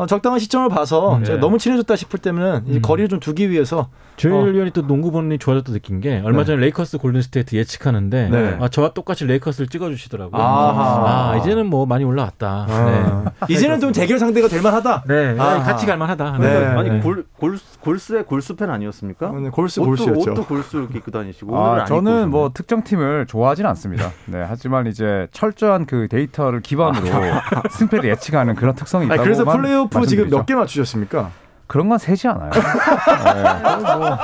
어, 0.00 0.06
적당한 0.06 0.38
시점을 0.38 0.70
봐서 0.70 1.18
네. 1.18 1.26
제가 1.26 1.40
너무 1.40 1.58
친해졌다 1.58 1.94
싶을 1.94 2.20
때는 2.20 2.62
이제 2.68 2.78
음. 2.78 2.80
거리를 2.80 3.10
좀 3.10 3.20
두기 3.20 3.50
위해서 3.50 3.90
조현일 4.16 4.54
위원이 4.54 4.70
또 4.70 4.86
농구 4.86 5.10
보는 5.10 5.28
게 5.28 5.36
좋아졌다 5.36 5.70
느낀 5.74 6.00
게 6.00 6.22
얼마 6.24 6.38
네. 6.38 6.46
전에 6.46 6.60
레이커스 6.62 6.96
골든스테이트 6.96 7.54
예측하는데 7.54 8.28
네. 8.30 8.56
아, 8.60 8.68
저와 8.68 8.94
똑같이 8.94 9.26
레이커스를 9.26 9.68
찍어주시더라고요. 9.68 10.40
아하. 10.40 11.32
아 11.32 11.36
이제는 11.36 11.66
뭐 11.66 11.84
많이 11.84 12.04
올라왔다. 12.04 12.66
아. 12.66 13.24
이제는 13.50 13.78
좀 13.80 13.92
대결 13.92 14.18
상대가 14.18 14.48
될 14.48 14.62
만하다. 14.62 15.04
네, 15.06 15.32
네. 15.32 15.36
같이 15.36 15.84
갈 15.84 15.98
만하다. 15.98 16.38
네. 16.38 16.48
아니 16.48 17.00
골, 17.02 17.26
골, 17.36 17.58
골스의 17.80 18.24
골스 18.24 18.54
팬 18.56 18.70
아니었습니까? 18.70 19.32
네, 19.32 19.50
골스 19.50 19.80
옷도, 19.80 19.90
골스였죠. 19.90 20.30
옷도 20.32 20.44
골스 20.44 20.76
이렇게 20.76 20.98
입고 20.98 21.10
다니시고 21.10 21.58
아, 21.58 21.84
저는. 21.84 22.30
뭐 22.30 22.50
특정 22.52 22.82
팀을 22.84 23.26
좋아하진 23.26 23.66
않습니다. 23.66 24.10
네, 24.26 24.44
하지만 24.46 24.86
이제 24.86 25.28
철저한 25.32 25.86
그 25.86 26.06
데이터를 26.08 26.60
기반으로 26.60 27.04
승패를 27.70 28.08
예측하는 28.10 28.54
그런 28.54 28.74
특성이 28.74 29.06
있다고 29.06 29.22
그래서 29.22 29.44
플레이오프 29.44 29.88
지금 29.90 30.00
말씀드리죠. 30.00 30.36
몇개 30.36 30.54
맞추셨습니까? 30.54 31.30
그런 31.66 31.88
건 31.88 31.98
세지 31.98 32.26
않아요. 32.28 32.50
네, 32.50 33.96
뭐 33.96 34.18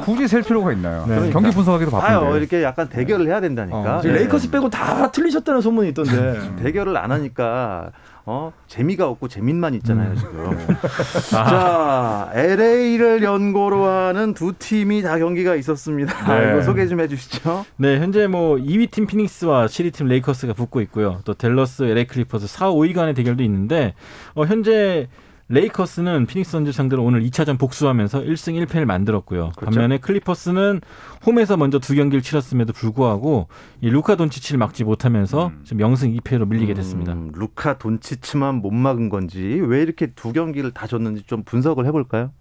굳이 0.00 0.26
셀 0.28 0.42
필요가 0.42 0.72
있나요? 0.72 1.04
네. 1.06 1.30
경기 1.30 1.50
분석하기도 1.50 1.94
아유 2.02 2.20
바쁜데. 2.20 2.38
이렇게 2.38 2.62
약간 2.62 2.88
대결을 2.88 3.26
해야 3.26 3.40
된다니까. 3.40 3.98
어, 3.98 4.02
예. 4.04 4.12
레이커스 4.12 4.50
빼고 4.50 4.70
다 4.70 5.10
틀리셨다는 5.10 5.60
소문이 5.60 5.88
있던데. 5.90 6.38
대결을 6.62 6.96
안 6.96 7.12
하니까 7.12 7.90
어 8.24 8.52
재미가 8.68 9.08
없고 9.08 9.26
재민만 9.26 9.74
있잖아요 9.74 10.10
음. 10.10 10.16
지금. 10.16 10.76
자 11.30 12.30
LA를 12.34 13.22
연고로 13.22 13.84
하는 13.84 14.32
두 14.34 14.52
팀이 14.58 15.02
다 15.02 15.18
경기가 15.18 15.54
있었습니다. 15.56 16.38
네. 16.38 16.50
이거 16.52 16.62
소개 16.62 16.86
좀 16.86 17.00
해주시죠. 17.00 17.64
네, 17.76 17.98
현재 17.98 18.26
뭐 18.28 18.56
2위 18.56 18.90
팀 18.90 19.06
피닉스와 19.06 19.66
7위 19.66 19.92
팀 19.92 20.06
레이커스가 20.06 20.52
붙고 20.52 20.80
있고요. 20.82 21.20
또 21.24 21.34
댈러스, 21.34 21.82
LA 21.82 22.06
클리퍼스 22.06 22.46
4, 22.46 22.70
5위 22.70 22.94
간의 22.94 23.14
대결도 23.14 23.42
있는데 23.42 23.94
어, 24.34 24.44
현재 24.44 25.08
레이커스는 25.52 26.24
피닉스 26.24 26.50
선즈 26.50 26.72
상대로 26.72 27.04
오늘 27.04 27.22
2차전 27.24 27.58
복수하면서 27.58 28.22
1승 28.22 28.64
1패를 28.64 28.86
만들었고요. 28.86 29.52
그렇죠. 29.54 29.66
반면에 29.66 29.98
클리퍼스는 29.98 30.80
홈에서 31.26 31.58
먼저 31.58 31.78
두 31.78 31.94
경기를 31.94 32.22
치렀음에도 32.22 32.72
불구하고 32.72 33.48
이 33.82 33.90
루카 33.90 34.16
돈치치를 34.16 34.58
막지 34.58 34.82
못하면서 34.82 35.48
음. 35.48 35.60
지금 35.64 35.86
0승 35.86 36.18
2패로 36.18 36.48
밀리게 36.48 36.72
됐습니다. 36.72 37.12
음, 37.12 37.32
루카 37.34 37.76
돈치치만 37.76 38.56
못 38.56 38.70
막은 38.72 39.10
건지 39.10 39.60
왜 39.62 39.82
이렇게 39.82 40.06
두 40.06 40.32
경기를 40.32 40.70
다 40.70 40.86
졌는지 40.86 41.24
좀 41.24 41.42
분석을 41.44 41.84
해볼까요? 41.84 42.32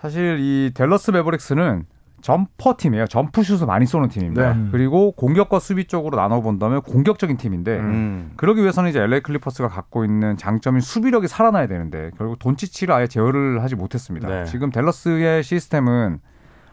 사실 0.00 0.38
이 0.40 0.72
댈러스 0.74 1.12
매버릭스는 1.12 1.84
점퍼 2.22 2.76
팀이에요. 2.78 3.06
점프슛을 3.06 3.66
많이 3.66 3.84
쏘는 3.84 4.08
팀입니다. 4.08 4.54
네. 4.54 4.68
그리고 4.70 5.12
공격과 5.12 5.58
수비 5.58 5.86
쪽으로 5.86 6.16
나눠 6.16 6.40
본다면 6.40 6.80
공격적인 6.82 7.36
팀인데 7.36 7.78
음. 7.78 8.32
그러기 8.36 8.60
위해서는 8.62 8.90
이제 8.90 9.00
LA 9.00 9.20
클리퍼스가 9.20 9.68
갖고 9.68 10.04
있는 10.04 10.36
장점인 10.36 10.80
수비력이 10.80 11.28
살아나야 11.28 11.66
되는데 11.66 12.10
결국 12.16 12.38
돈치치를 12.38 12.94
아예 12.94 13.06
제어를 13.06 13.62
하지 13.62 13.74
못했습니다. 13.76 14.28
네. 14.28 14.44
지금 14.44 14.70
댈러스의 14.70 15.42
시스템은 15.42 16.20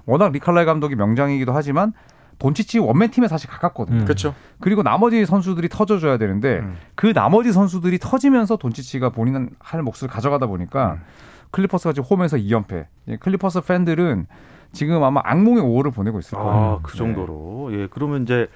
워낙 0.06 0.32
릭 0.32 0.42
칼라일 0.42 0.66
감독이 0.66 0.96
명장이기도 0.96 1.52
하지만 1.52 1.94
돈치치 2.38 2.80
원맨 2.80 3.12
팀에 3.12 3.28
사실 3.28 3.50
가깝거든요. 3.50 4.00
음. 4.00 4.06
그렇죠. 4.06 4.34
그리고 4.60 4.82
나머지 4.82 5.26
선수들이 5.26 5.68
터져줘야 5.68 6.18
되는데 6.18 6.60
음. 6.60 6.78
그 6.96 7.14
나머지 7.14 7.52
선수들이 7.52 8.00
터지면서 8.00 8.56
돈치치가 8.58 9.10
본인 9.10 9.50
할 9.60 9.82
몫을 9.82 10.08
가져가다 10.08 10.48
보니까 10.48 10.94
음. 10.94 11.00
클리퍼스가 11.52 11.94
지금 11.94 12.08
홈에서 12.08 12.38
2연패. 12.38 12.86
예, 13.10 13.18
클리퍼스 13.18 13.62
팬들은 13.62 14.28
지금 14.72 15.04
아마 15.04 15.22
악몽의 15.24 15.64
5월을 15.64 15.94
보내고 15.94 16.20
있을 16.20 16.38
거예요. 16.38 16.52
아, 16.52 16.80
그 16.84 16.96
정도로. 16.96 17.70
예, 17.74 17.88
그러면 17.92 18.24
이제 18.24 18.48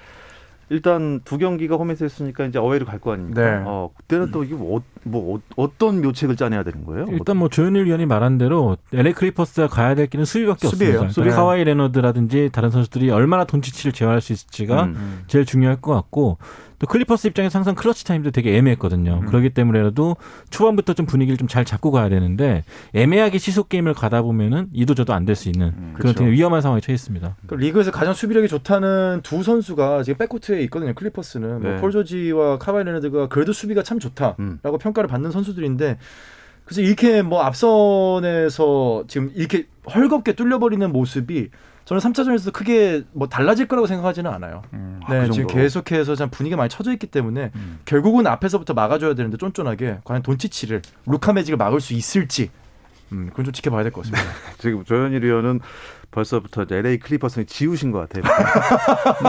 일단 0.70 1.20
두 1.26 1.36
경기가 1.36 1.76
홈에서 1.76 2.06
했으니까 2.06 2.46
이제 2.46 2.58
away로 2.58 2.86
갈 2.86 2.98
거 2.98 3.12
아닙니까? 3.12 3.40
네. 3.42 3.62
어, 3.66 3.90
그때는 3.98 4.30
또 4.30 4.44
이게 4.44 4.54
뭐, 4.54 4.80
뭐 5.02 5.38
어, 5.56 5.68
떤 5.76 6.00
묘책을 6.00 6.36
짜내야 6.36 6.62
되는 6.62 6.86
거예요? 6.86 7.06
일단 7.10 7.36
뭐 7.36 7.48
조현일 7.50 7.84
위원이 7.84 8.06
말한 8.06 8.38
대로 8.38 8.78
LA 8.92 9.12
클리퍼스가 9.12 9.68
가야 9.68 9.94
될 9.94 10.06
길은 10.06 10.24
수비밖에 10.24 10.66
수비예요. 10.68 10.92
없습니다. 11.02 11.12
수비. 11.12 11.28
또 11.28 11.36
카와이 11.36 11.64
레너드라든지 11.64 12.48
다른 12.50 12.70
선수들이 12.70 13.10
얼마나 13.10 13.44
돈치치를 13.44 13.92
제어할 13.92 14.22
수 14.22 14.32
있을지가 14.32 14.84
음. 14.84 15.24
제일 15.26 15.44
중요할 15.44 15.80
것 15.82 15.92
같고 15.92 16.38
또 16.73 16.73
클리퍼스 16.86 17.26
입장에서 17.28 17.58
항상 17.58 17.74
clutch 17.74 18.04
time도 18.04 18.30
되게 18.30 18.56
애매했거든요. 18.56 19.20
음. 19.22 19.26
그렇기 19.26 19.50
때문에라도 19.50 20.16
초반부터 20.50 20.94
좀 20.94 21.06
분위기를 21.06 21.36
좀 21.36 21.48
잘 21.48 21.64
잡고 21.64 21.90
가야 21.92 22.08
되는데 22.08 22.64
애매하게 22.94 23.38
시소 23.38 23.68
게임을 23.68 23.94
가다 23.94 24.22
보면은 24.22 24.68
이도저도 24.72 25.12
안 25.12 25.24
될 25.24 25.34
수 25.36 25.48
있는 25.48 25.70
그런 25.72 25.94
그렇죠. 25.94 26.18
되게 26.20 26.30
위험한 26.32 26.60
상황에 26.62 26.80
처해 26.80 26.94
있습니다. 26.94 27.36
그 27.46 27.54
리그에서 27.54 27.90
가장 27.90 28.12
수비력이 28.14 28.48
좋다는 28.48 29.20
두 29.22 29.42
선수가 29.42 30.02
지금 30.02 30.18
백코트에 30.18 30.60
있거든요. 30.62 30.94
클리퍼스는 30.94 31.60
네. 31.62 31.68
뭐 31.72 31.83
폴 31.83 31.92
조지와 31.92 32.58
카와이 32.58 32.84
레너드가 32.84 33.28
그래도 33.28 33.52
수비가 33.52 33.82
참 33.82 33.98
좋다라고 33.98 34.36
음. 34.40 34.58
평가를 34.80 35.06
받는 35.08 35.30
선수들인데 35.30 35.98
그래서 36.64 36.80
이렇게 36.80 37.22
뭐 37.22 37.42
앞선에서 37.42 39.04
지금 39.08 39.30
이렇게 39.34 39.66
헐겁게 39.92 40.32
뚫려버리는 40.34 40.90
모습이 40.92 41.50
저는 41.84 42.00
3차전에서도 42.00 42.52
크게 42.52 43.02
뭐 43.12 43.28
달라질 43.28 43.68
거라고 43.68 43.86
생각하지는 43.86 44.30
않아요. 44.30 44.62
음. 44.72 45.00
아, 45.04 45.12
네, 45.12 45.26
그 45.26 45.32
지금? 45.32 45.46
계속해서 45.48 46.14
참 46.14 46.30
분위기가 46.30 46.56
많이 46.56 46.68
쳐져 46.70 46.92
있기 46.92 47.06
때문에 47.08 47.50
음. 47.54 47.78
결국은 47.84 48.26
앞에서부터 48.26 48.72
막아줘야 48.74 49.14
되는데 49.14 49.36
쫀쫀하게 49.36 49.98
과연 50.04 50.22
돈치치를 50.22 50.80
루카 51.06 51.32
매직을 51.34 51.56
막을 51.58 51.80
수 51.80 51.92
있을지 51.92 52.50
음, 53.12 53.26
그건 53.30 53.44
좀 53.44 53.52
지켜봐야 53.52 53.82
될 53.82 53.92
것 53.92 54.02
같습니다. 54.06 54.24
지금 54.58 54.82
조현일 54.84 55.22
위원은 55.24 55.60
벌써부터 56.10 56.62
이제 56.62 56.76
LA 56.76 56.98
클리퍼스는 57.00 57.46
지우신 57.46 57.90
것 57.90 58.08
같아요. 58.08 58.24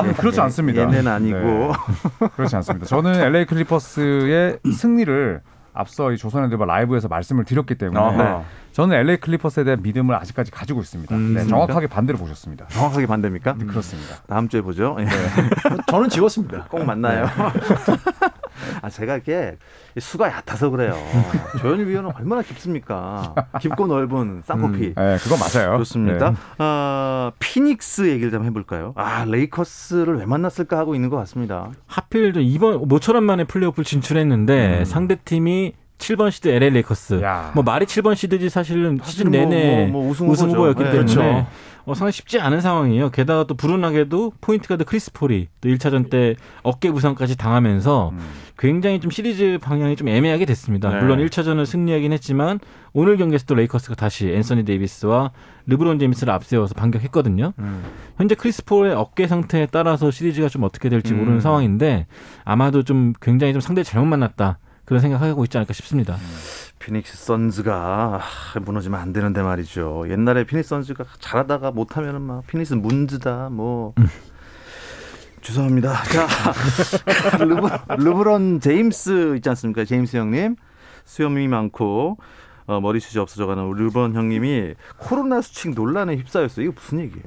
음, 0.05 0.13
그렇지 0.15 0.39
않습니다. 0.39 0.83
얘네는 0.83 1.07
아니고. 1.11 1.37
네, 1.37 2.27
그렇지 2.35 2.55
않습니다. 2.55 2.85
저는 2.85 3.15
LA 3.19 3.45
클리퍼스의 3.45 4.59
승리를 4.71 5.41
앞서 5.75 6.11
이 6.11 6.17
조선핸드바 6.17 6.65
라이브에서 6.65 7.07
말씀을 7.07 7.43
드렸기 7.45 7.75
때문에 7.75 7.99
아하. 7.99 8.43
저는 8.71 8.95
LA 8.97 9.17
클리퍼스에 9.17 9.63
대한 9.63 9.81
믿음을 9.81 10.15
아직까지 10.15 10.51
가지고 10.51 10.81
있습니다. 10.81 11.13
음, 11.15 11.33
네? 11.35 11.45
정확하게 11.45 11.87
반대로 11.87 12.17
보셨습니다. 12.17 12.65
정확하게 12.69 13.05
반대입니까? 13.05 13.55
네, 13.57 13.65
그렇습니다. 13.65 14.15
다음 14.27 14.47
주에 14.49 14.61
보죠. 14.61 14.95
예. 14.99 15.05
저는 15.87 16.09
지웠습니다. 16.09 16.65
꼭 16.69 16.83
만나요. 16.85 17.25
아 18.81 18.89
제가 18.89 19.17
이게 19.17 19.57
수가 19.99 20.27
얕아서 20.27 20.69
그래요. 20.69 20.93
조현일 21.61 21.87
위원은 21.87 22.11
얼마나 22.15 22.41
깊습니까? 22.41 23.33
깊고 23.59 23.87
넓은 23.87 24.41
쌍코피. 24.45 24.93
네, 24.95 25.17
그건 25.21 25.39
맞아요. 25.39 25.77
좋습니다. 25.79 26.31
네. 26.31 26.35
아, 26.57 27.31
피닉스 27.39 28.09
얘기를 28.09 28.31
좀 28.31 28.45
해볼까요? 28.45 28.93
아 28.95 29.25
레이커스를 29.25 30.17
왜 30.17 30.25
만났을까 30.25 30.77
하고 30.77 30.95
있는 30.95 31.09
것 31.09 31.17
같습니다. 31.17 31.69
하필 31.87 32.33
또 32.33 32.39
이번 32.39 32.87
모처럼 32.87 33.23
만에 33.23 33.43
플레이오프 33.45 33.83
진출했는데 33.83 34.79
음. 34.79 34.85
상대 34.85 35.15
팀이 35.15 35.73
7번 35.97 36.29
시드 36.29 36.49
LA 36.49 36.71
레이커스. 36.71 37.21
야. 37.21 37.51
뭐 37.55 37.63
말이 37.63 37.85
7번 37.85 38.15
시드지 38.15 38.49
사실은 38.49 38.99
시즌 39.03 39.31
사실은 39.31 39.31
뭐, 39.31 39.39
내내 39.39 39.85
뭐, 39.87 40.01
뭐 40.01 40.11
우승 40.11 40.29
우승. 40.29 40.49
후보였기 40.49 40.83
네, 40.83 40.91
때문에 40.91 41.13
그렇죠. 41.13 41.47
어, 41.85 41.93
상당히 41.93 42.11
쉽지 42.13 42.39
않은 42.39 42.61
상황이에요. 42.61 43.11
게다가 43.11 43.45
또 43.45 43.55
불운하게도 43.55 44.33
포인트 44.41 44.67
가드 44.67 44.85
크리스 44.85 45.11
폴이 45.11 45.47
또 45.61 45.69
1차전 45.69 46.09
때 46.09 46.35
어깨 46.63 46.91
부상까지 46.91 47.37
당하면서 47.37 48.09
음. 48.09 48.19
굉장히 48.57 48.99
좀 48.99 49.11
시리즈 49.11 49.59
방향이 49.61 49.95
좀 49.95 50.07
애매하게 50.07 50.45
됐습니다. 50.45 50.89
네. 50.89 50.99
물론 50.99 51.19
1차전을 51.19 51.65
승리하긴 51.65 52.13
했지만 52.13 52.59
오늘 52.93 53.17
경기에서 53.17 53.45
또 53.45 53.55
레이커스가 53.55 53.95
다시 53.95 54.29
앤서니 54.29 54.65
데이비스와 54.65 55.31
르브론 55.67 55.99
제임스를 55.99 56.33
앞세워서 56.33 56.73
반격했거든요. 56.73 57.53
음. 57.59 57.83
현재 58.17 58.33
크리스 58.35 58.63
폴의 58.65 58.93
어깨 58.95 59.27
상태에 59.27 59.67
따라서 59.67 60.09
시리즈가 60.09 60.49
좀 60.49 60.63
어떻게 60.63 60.89
될지 60.89 61.13
음. 61.13 61.19
모르는 61.19 61.41
상황인데 61.41 62.07
아마도 62.43 62.83
좀 62.83 63.13
굉장히 63.21 63.53
좀 63.53 63.61
상대 63.61 63.83
잘못 63.83 64.05
만났다. 64.05 64.57
그런 64.85 65.01
생각하고 65.01 65.43
있지 65.43 65.57
않을까 65.57 65.73
싶습니다. 65.73 66.15
피닉스 66.79 67.17
선즈가 67.17 68.21
아, 68.21 68.59
무너지면 68.59 68.99
안 68.99 69.13
되는데 69.13 69.41
말이죠. 69.41 70.05
옛날에 70.09 70.43
피닉스 70.43 70.69
선즈가 70.69 71.05
잘하다가 71.19 71.71
못하면 71.71 72.15
은 72.15 72.21
막 72.21 72.45
피닉스 72.47 72.75
문즈다 72.75 73.49
뭐. 73.51 73.93
죄송합니다. 75.41 75.93
자, 76.03 76.27
르브, 77.43 77.67
르브론 78.03 78.59
제임스 78.59 79.35
있지 79.37 79.49
않습니까? 79.49 79.85
제임스 79.85 80.17
형님 80.17 80.55
수염이 81.05 81.47
많고 81.47 82.17
어, 82.67 82.79
머리숱이 82.81 83.21
없어져가는 83.21 83.71
르브론 83.73 84.15
형님이 84.15 84.73
코로나 84.97 85.41
수칙 85.41 85.75
논란에 85.75 86.15
휩싸였어요. 86.17 86.65
이거 86.65 86.73
무슨 86.75 86.99
얘기예요? 86.99 87.23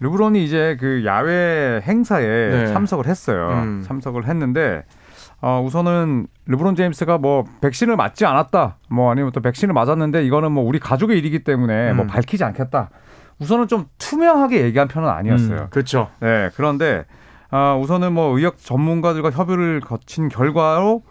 르브론이 0.00 0.44
이제 0.44 0.76
그 0.78 1.04
야외 1.06 1.80
행사에 1.82 2.26
네. 2.26 2.66
참석을 2.68 3.06
했어요. 3.06 3.50
음. 3.64 3.84
참석을 3.86 4.26
했는데 4.28 4.84
어, 5.40 5.62
우선은 5.64 6.26
르브론 6.46 6.74
제임스가 6.74 7.18
뭐 7.18 7.44
백신을 7.60 7.96
맞지 7.96 8.26
않았다, 8.26 8.78
뭐 8.88 9.10
아니면 9.10 9.30
또 9.32 9.40
백신을 9.40 9.72
맞았는데 9.72 10.24
이거는 10.24 10.52
뭐 10.52 10.64
우리 10.64 10.78
가족의 10.78 11.18
일이기 11.18 11.44
때문에 11.44 11.92
뭐 11.92 12.04
음. 12.04 12.08
밝히지 12.08 12.42
않겠다. 12.44 12.90
우선은 13.38 13.68
좀 13.68 13.86
투명하게 13.98 14.62
얘기한 14.62 14.88
편은 14.88 15.08
아니었어요. 15.08 15.58
음. 15.58 15.66
그렇죠. 15.70 16.10
네, 16.20 16.50
그런데 16.56 17.04
아, 17.50 17.76
우선은 17.76 18.12
뭐 18.12 18.36
의학 18.36 18.58
전문가들과 18.58 19.30
협의를 19.30 19.80
거친 19.80 20.28
결과로 20.28 21.02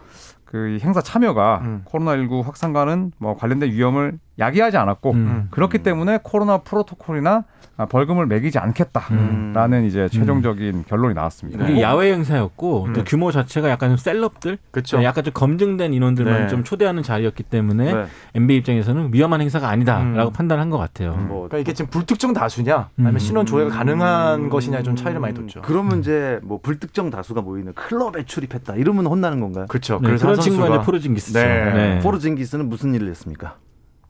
그이 0.46 0.80
행사 0.80 1.02
참여가 1.02 1.62
음. 1.64 1.84
코로나19 1.86 2.44
확산과는 2.44 3.12
뭐 3.18 3.36
관련된 3.36 3.72
위험을 3.72 4.20
야기하지 4.40 4.78
않았고 4.78 5.12
음. 5.12 5.48
그렇기 5.52 5.80
때문에 5.80 6.20
코로나 6.24 6.60
프로토콜이나 6.60 7.44
아, 7.80 7.86
벌금을 7.86 8.26
매기지 8.26 8.58
않겠다라는 8.58 9.80
음. 9.80 9.86
이제 9.86 10.10
최종적인 10.10 10.86
결론이 10.88 11.14
나왔습니다. 11.14 11.68
이게 11.68 11.82
야외 11.82 12.12
행사였고 12.12 12.86
음. 12.86 12.94
또 12.94 13.04
규모 13.04 13.32
자체가 13.32 13.70
약간 13.70 13.92
좀 13.92 13.98
셀럽들, 13.98 14.58
그렇죠. 14.72 15.04
약간 15.04 15.24
좀 15.24 15.32
검증된 15.34 15.94
인원들만 15.94 16.42
네. 16.42 16.48
좀 16.48 16.64
초대하는 16.64 17.04
자리였기 17.04 17.44
때문에 17.44 17.94
네. 17.94 18.06
NBA 18.34 18.58
입장에서는 18.58 19.14
위험한 19.14 19.42
행사가 19.42 19.70
아니다라고 19.70 20.32
음. 20.32 20.34
판단한 20.34 20.72
것 20.72 20.80
같아요. 20.80 21.14
뭐 21.16 21.48
그러니까 21.48 21.60
이게 21.60 21.74
지금 21.74 21.92
불특정 21.92 22.34
다수냐, 22.34 22.90
아니면 22.98 23.16
음. 23.16 23.20
신원 23.20 23.46
조회가 23.46 23.70
가능한 23.70 24.50
것이냐에 24.50 24.82
좀 24.82 24.96
차이를 24.96 25.20
많이 25.20 25.36
뒀죠. 25.36 25.62
그러면 25.62 26.00
이제 26.00 26.40
뭐 26.42 26.60
불특정 26.60 27.12
다수가 27.12 27.42
모이는 27.42 27.74
클럽에 27.74 28.26
출입했다 28.26 28.74
이러면 28.76 29.06
혼나는 29.06 29.40
건가요? 29.40 29.66
그렇죠. 29.68 30.00
네, 30.02 30.08
그래서 30.08 30.26
그런 30.26 30.38
한 30.38 30.44
친구가 30.44 30.68
이제 30.68 30.82
포르징기스죠. 30.84 31.40
네. 31.40 32.00
포르징기스는 32.00 32.68
무슨 32.70 32.96
일을 32.96 33.08
했습니까? 33.10 33.56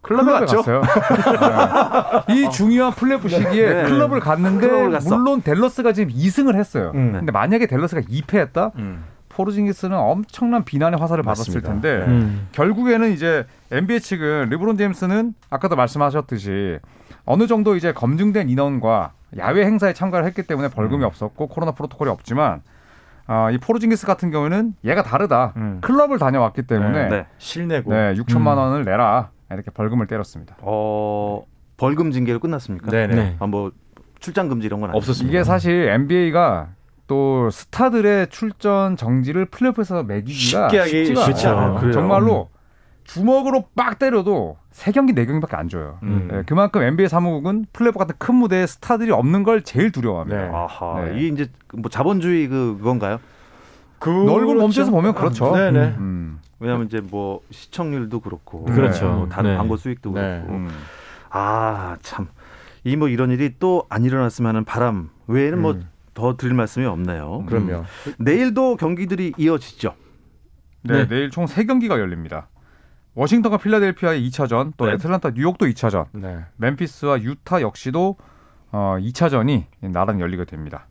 클럽에 0.01 0.31
갔죠. 0.31 0.57
갔어요. 0.57 0.81
네. 2.27 2.33
이 2.41 2.49
중요한 2.49 2.93
플레이오프 2.93 3.27
시기에 3.29 3.73
네. 3.73 3.83
클럽을 3.83 4.19
갔는데 4.19 4.67
클럽을. 4.67 4.99
물론 5.05 5.41
댈러스가 5.41 5.93
지금 5.93 6.13
2승을 6.13 6.55
했어요. 6.55 6.91
음. 6.95 7.13
근데 7.13 7.31
만약에 7.31 7.67
댈러스가 7.67 8.01
2패했다? 8.01 8.71
음. 8.77 9.03
포르징기스는 9.29 9.95
엄청난 9.95 10.63
비난의 10.63 10.99
화살을 10.99 11.23
맞습니다. 11.23 11.67
받았을 11.67 11.81
텐데 11.81 12.05
음. 12.12 12.47
결국에는 12.53 13.12
이제 13.12 13.45
NBA 13.71 13.99
측은 13.99 14.49
르브론 14.49 14.77
제임스는 14.77 15.33
아까도 15.49 15.75
말씀하셨듯이 15.75 16.79
어느 17.25 17.45
정도 17.45 17.75
이제 17.75 17.91
검증된 17.93 18.49
인원과 18.49 19.12
야외 19.38 19.65
행사에 19.65 19.93
참가를 19.93 20.25
했기 20.25 20.41
때문에 20.43 20.69
벌금이 20.69 21.03
음. 21.03 21.07
없었고 21.07 21.47
코로나 21.47 21.73
프로토콜이 21.73 22.10
없지만 22.10 22.62
아, 23.27 23.51
이 23.51 23.57
포르징기스 23.57 24.07
같은 24.07 24.31
경우에는 24.31 24.73
얘가 24.86 25.03
다르다. 25.03 25.53
음. 25.57 25.79
클럽을 25.81 26.17
다녀왔기 26.17 26.63
때문에 26.63 27.03
네, 27.03 27.10
네. 27.10 27.25
실내고. 27.38 27.91
6천만 27.91 28.53
음. 28.53 28.57
원을 28.57 28.86
내라 28.86 29.29
이렇게 29.51 29.71
벌금을 29.71 30.07
때렸습니다. 30.07 30.57
어 30.62 31.43
벌금 31.77 32.12
징계로 32.12 32.39
끝났습니까? 32.39 32.91
네네. 32.91 33.15
네. 33.15 33.36
아, 33.39 33.47
뭐 33.47 33.71
출장 34.19 34.49
금지 34.49 34.67
이런 34.67 34.81
건? 34.81 34.93
없었습니다. 34.95 35.29
이게 35.29 35.43
사실 35.43 35.88
NBA가 35.89 36.69
또 37.07 37.49
스타들의 37.49 38.27
출전 38.27 38.97
정지를 38.97 39.45
플레이오프에서 39.45 40.03
매기기가 40.03 40.67
쉽게 40.69 40.79
하기 40.79 40.89
쉽지가 40.89 41.25
쉽지 41.25 41.47
않아요. 41.47 41.75
그래요. 41.75 41.93
정말로 41.93 42.49
주먹으로 43.05 43.69
빡 43.75 43.99
때려도 43.99 44.57
세 44.71 44.91
경기 44.91 45.13
네 45.13 45.25
경기밖에 45.25 45.55
안 45.55 45.69
줘요. 45.69 45.97
음. 46.03 46.27
네, 46.29 46.43
그만큼 46.45 46.81
NBA 46.83 47.07
사무국은 47.07 47.65
플레이오프 47.71 47.97
같은 47.97 48.15
큰 48.17 48.36
무대에 48.36 48.67
스타들이 48.67 49.12
없는 49.12 49.43
걸 49.43 49.62
제일 49.62 49.91
두려워합니다. 49.91 50.41
네. 50.41 50.49
아하 50.53 51.05
네. 51.05 51.17
이게 51.17 51.27
이제 51.27 51.51
뭐 51.73 51.89
자본주의 51.89 52.47
그 52.47 52.75
그건가요? 52.77 53.19
그 53.99 54.10
넓은 54.10 54.57
범죄에서 54.57 54.91
보면 54.91 55.13
그렇죠. 55.15 55.55
네네. 55.55 55.79
음. 55.97 56.39
왜냐하면 56.60 56.88
이제 56.88 57.00
뭐 57.02 57.41
시청률도 57.52 58.20
그렇고 58.22 58.65
그렇죠. 58.65 59.06
뭐 59.12 59.30
다른 59.30 59.52
네. 59.52 59.58
광고 59.58 59.78
수익도 59.78 60.12
네. 60.13 60.22
그렇고 60.41 60.54
음. 60.54 60.70
아 61.30 61.98
참 62.02 62.28
이 62.84 62.96
뭐 62.96 63.10
이런 63.10 63.32
일이 63.32 63.54
또 63.60 63.86
안 63.89 64.06
일어났으면 64.06 64.50
하는 64.50 64.63
바람 64.63 65.10
외에는 65.28 65.58
음. 65.58 65.62
뭐더 66.13 66.38
드릴 66.38 66.54
말씀이 66.54 66.86
없네요. 66.86 67.43
그럼요. 67.48 67.84
내일도 68.17 68.78
경기들이 68.78 69.34
이어지죠. 69.38 69.93
네, 70.84 71.00
네. 71.00 71.08
내일 71.08 71.30
총 71.32 71.48
세경기가 71.48 72.00
열립니다. 72.00 72.48
워싱턴과 73.15 73.58
필라델피아의 73.58 74.26
2차전, 74.30 74.74
또 74.78 74.86
네. 74.86 74.93
애틀란타, 74.93 75.32
뉴욕도 75.32 75.65
2차전, 75.65 76.06
네. 76.13 76.38
멤피스와 76.58 77.22
유타 77.24 77.62
역시도 77.62 78.15
어, 78.72 78.96
2차전이 79.00 79.65
나란히 79.91 80.22
열리게 80.22 80.46
됩니다. 80.46 80.88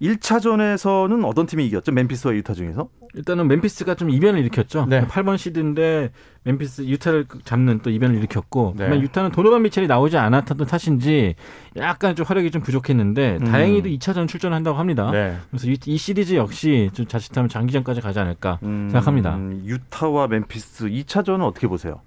1차전에서는 0.00 1.24
어떤 1.26 1.46
팀이 1.46 1.66
이겼죠? 1.66 1.92
멤피스와 1.92 2.34
유타 2.34 2.54
중에서? 2.54 2.88
일단은 3.14 3.48
멤피스가 3.48 3.94
좀 3.94 4.10
이변을 4.10 4.40
일으켰죠. 4.40 4.86
네. 4.88 5.06
8번 5.06 5.38
시드인데 5.38 6.10
멤피스 6.42 6.82
유타를 6.82 7.26
잡는 7.44 7.80
또 7.82 7.90
이변을 7.90 8.16
일으켰고 8.16 8.74
네. 8.76 9.00
유타는 9.00 9.30
도노반 9.30 9.62
미첼이 9.62 9.86
나오지 9.86 10.16
않았던 10.18 10.66
탓인지 10.66 11.36
약간 11.76 12.14
좀 12.16 12.26
화력이 12.26 12.50
좀 12.50 12.62
부족했는데 12.62 13.38
음. 13.40 13.44
다행히도 13.44 13.88
2차전 13.88 14.28
출전한다고 14.28 14.78
합니다. 14.78 15.10
네. 15.10 15.36
그래서 15.50 15.68
이, 15.68 15.78
이 15.86 15.96
시리즈 15.96 16.34
역시 16.34 16.90
좀 16.92 17.06
자칫하면 17.06 17.48
장기전까지 17.48 18.00
가지 18.00 18.18
않을까 18.18 18.58
음, 18.62 18.88
생각합니다. 18.90 19.38
유타와 19.64 20.28
멤피스 20.28 20.86
2차전은 20.86 21.42
어떻게 21.42 21.66
보세요? 21.66 22.00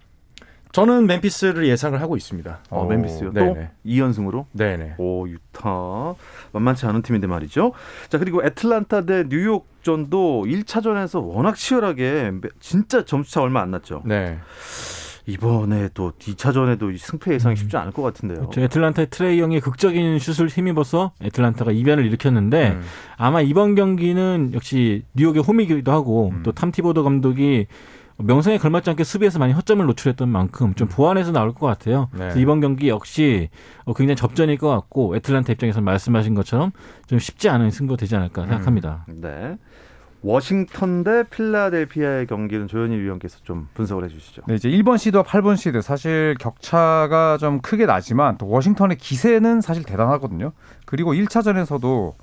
저는 0.78 1.08
멤피스를 1.08 1.68
예상을 1.68 2.00
하고 2.00 2.16
있습니다. 2.18 2.60
어, 2.70 2.84
오, 2.84 2.88
멤피스요. 2.88 3.34
또 3.34 3.40
네네. 3.40 3.72
2연승으로? 3.84 4.46
네네. 4.52 4.94
오 5.00 5.28
유타 5.28 6.14
만만치 6.52 6.86
않은 6.86 7.02
팀인데 7.02 7.26
말이죠. 7.26 7.74
자 8.10 8.20
그리고 8.20 8.44
애틀란타 8.46 9.02
대 9.06 9.24
뉴욕전도 9.28 10.46
1차전에서 10.46 11.26
워낙 11.26 11.56
치열하게 11.56 12.32
진짜 12.60 13.04
점수차 13.04 13.42
얼마 13.42 13.62
안 13.62 13.72
났죠. 13.72 14.04
네. 14.06 14.38
이번에 15.26 15.90
또 15.96 16.12
2차전에도 16.20 16.96
승패 16.96 17.34
예상이 17.34 17.56
쉽지 17.56 17.76
않을 17.76 17.92
것 17.92 18.04
같은데요. 18.04 18.52
저 18.54 18.62
애틀란타의 18.62 19.08
트레이 19.10 19.42
형이 19.42 19.60
극적인 19.60 20.20
슛을 20.20 20.48
힘입어서 20.48 21.12
애틀란타가 21.24 21.72
이변을 21.72 22.06
일으켰는데 22.06 22.74
음. 22.74 22.82
아마 23.18 23.42
이번 23.42 23.74
경기는 23.74 24.52
역시 24.54 25.04
뉴욕의 25.16 25.42
홈이기도 25.42 25.92
하고 25.92 26.30
음. 26.34 26.44
또 26.44 26.52
탐티보더 26.52 27.02
감독이 27.02 27.66
명성에 28.18 28.58
걸맞지 28.58 28.90
않게 28.90 29.04
수비에서 29.04 29.38
많이 29.40 29.54
허점을 29.54 29.86
노출했던 29.86 30.28
만큼 30.28 30.74
좀 30.74 30.88
보완해서 30.88 31.32
나올 31.32 31.54
것 31.54 31.68
같아요. 31.68 32.10
네. 32.14 32.20
그래서 32.20 32.40
이번 32.40 32.62
경기 32.62 32.90
역시 32.90 33.50
어, 33.86 33.94
굉장히 33.94 34.16
접전일 34.16 34.58
것 34.58 34.70
같고 34.70 35.16
애틀란타 35.16 35.54
입장에서 35.54 35.82
말씀하신 35.82 36.34
것처럼 36.34 36.72
좀 37.06 37.20
쉽지 37.20 37.50
않은 37.50 37.72
승부 37.72 37.96
되지 37.96 38.16
않을까 38.16 38.44
생각합니다. 38.48 39.06
네. 39.08 39.58
워싱턴 40.24 41.04
대 41.04 41.24
필라델피아의 41.30 42.26
경기는 42.26 42.68
조현일 42.68 43.04
위원께서 43.04 43.38
좀 43.44 43.70
분석을 43.76 44.04
해주시죠. 44.06 44.42
네, 44.48 44.56
이제 44.56 44.68
1번 44.70 44.98
시드와 44.98 45.24
8번 45.24 45.56
시드 45.56 45.82
사실 45.82 46.36
격차가 46.40 47.38
좀 47.38 47.62
크게 47.62 47.86
나지만 47.86 48.38
또 48.38 48.48
워싱턴의 48.50 48.98
기세는 48.98 49.62
사실 49.62 49.84
대단하거든요. 49.84 50.54
그리고 50.86 51.14
1차전에서도 51.14 52.14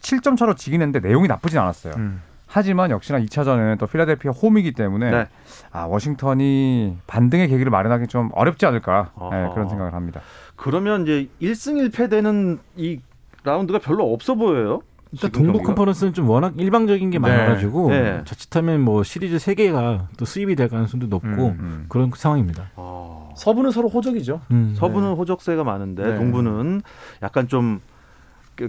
7점 0.00 0.36
차로 0.36 0.54
지긴 0.54 0.80
했는데 0.80 1.06
내용이 1.06 1.26
나쁘진 1.28 1.58
않았어요. 1.58 1.94
음. 1.96 2.22
하지만 2.52 2.90
역시나 2.90 3.20
2차전은 3.20 3.78
또 3.78 3.86
필라델피아 3.86 4.32
홈이기 4.32 4.72
때문에 4.72 5.10
네. 5.10 5.26
아, 5.70 5.84
워싱턴이 5.84 6.98
반등의 7.06 7.48
계기를 7.48 7.70
마련하기 7.70 8.08
좀 8.08 8.30
어렵지 8.32 8.66
않을까 8.66 9.12
네, 9.30 9.44
어허. 9.44 9.54
그런 9.54 9.68
생각을 9.68 9.94
합니다. 9.94 10.20
그러면 10.56 11.02
이제 11.02 11.28
1승 11.40 11.90
1패 11.90 12.10
되는 12.10 12.58
이 12.76 12.98
라운드가 13.44 13.78
별로 13.78 14.12
없어 14.12 14.34
보여요. 14.34 14.82
일단 15.12 15.30
동부 15.30 15.52
경기가? 15.52 15.66
컨퍼런스는 15.68 16.12
좀 16.12 16.28
워낙 16.28 16.54
일방적인 16.56 17.10
게 17.10 17.18
네. 17.18 17.28
많아가지고 17.28 17.90
네. 17.90 18.22
자칫하면 18.24 18.80
뭐 18.80 19.04
시리즈 19.04 19.38
세 19.38 19.54
개가 19.54 20.08
또 20.16 20.24
수입이 20.24 20.56
될 20.56 20.68
가능성도 20.68 21.06
높고 21.06 21.28
음, 21.28 21.56
음. 21.60 21.86
그런 21.88 22.10
상황입니다. 22.14 22.70
아, 22.74 23.28
서부는 23.36 23.70
서로 23.70 23.88
호적이죠. 23.88 24.40
음. 24.50 24.74
서부는 24.76 25.12
호적세가 25.14 25.62
많은데 25.62 26.04
네. 26.04 26.16
동부는 26.16 26.82
약간 27.22 27.46
좀그 27.46 27.80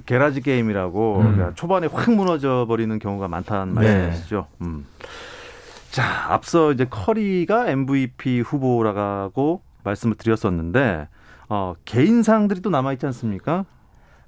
게라지 0.06 0.42
게임이라고 0.42 1.18
음. 1.18 1.22
그러니까 1.34 1.56
초반에 1.56 1.88
확 1.92 2.12
무너져 2.12 2.66
버리는 2.68 2.98
경우가 3.00 3.28
많다는 3.28 3.76
네. 3.76 3.82
말씀이시죠. 3.82 4.48
음. 4.62 4.86
자, 5.92 6.04
앞서 6.30 6.72
이제 6.72 6.86
커리가 6.90 7.70
MVP 7.70 8.42
후보라고 8.42 9.62
말씀을 9.84 10.16
드렸었는데 10.16 11.08
어, 11.50 11.74
개인상들이 11.84 12.62
또 12.62 12.70
남아 12.70 12.94
있지 12.94 13.06
않습니까? 13.08 13.66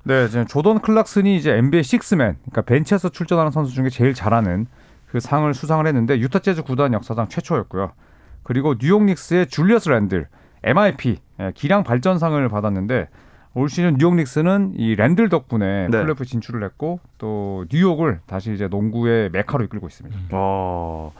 네, 0.03 0.27
지금 0.27 0.45
조던 0.45 0.81
클락슨이 0.81 1.37
이제 1.37 1.53
NBA 1.53 1.83
식스맨, 1.83 2.35
그러니까 2.41 2.61
벤치에서 2.63 3.09
출전하는 3.09 3.51
선수 3.51 3.73
중에 3.73 3.87
제일 3.89 4.13
잘하는 4.13 4.67
그 5.07 5.21
상을 5.21 5.51
수상을 5.53 5.85
했는데 5.87 6.19
유타 6.19 6.39
재즈 6.39 6.63
구단 6.63 6.91
역사상 6.91 7.29
최초였고요. 7.29 7.93
그리고 8.43 8.77
뉴욕 8.77 9.03
닉스의 9.03 9.47
줄리어스 9.47 9.87
랜들, 9.87 10.27
MIP 10.63 11.17
예, 11.39 11.51
기량 11.55 11.83
발전상을 11.83 12.47
받았는데 12.49 13.07
올 13.55 13.69
시즌 13.69 13.97
뉴욕 13.97 14.15
닉스는 14.15 14.73
이 14.77 14.95
랜들 14.95 15.29
덕분에 15.29 15.87
네. 15.89 15.97
플레이오프 15.99 16.25
진출을 16.25 16.63
했고 16.63 16.99
또 17.19 17.65
뉴욕을 17.71 18.19
다시 18.25 18.53
이제 18.53 18.67
농구의 18.67 19.29
메카로 19.31 19.63
이끌고 19.65 19.87
있습니다. 19.87 20.17
어, 20.31 21.13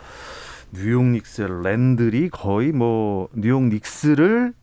뉴욕 0.74 1.04
닉스 1.04 1.44
랜들이 1.64 2.30
거의 2.30 2.72
뭐 2.72 3.28
뉴욕 3.36 3.62
닉스를 3.64 4.54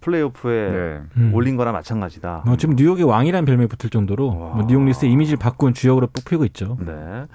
플레이오프에 0.00 0.70
네. 0.70 1.00
음. 1.18 1.34
올린 1.34 1.56
거나 1.56 1.72
마찬가지다. 1.72 2.44
뭐 2.46 2.56
지금 2.56 2.76
뉴욕의 2.76 3.04
왕이라는 3.04 3.44
별명이 3.44 3.68
붙을 3.68 3.90
정도로 3.90 4.28
와. 4.28 4.54
뭐 4.54 4.66
뉴욕 4.66 4.84
닉스의 4.84 5.12
이미지를 5.12 5.38
바꾼 5.38 5.74
주역으로 5.74 6.06
뽑히고 6.06 6.44
있죠. 6.46 6.78
네. 6.80 7.26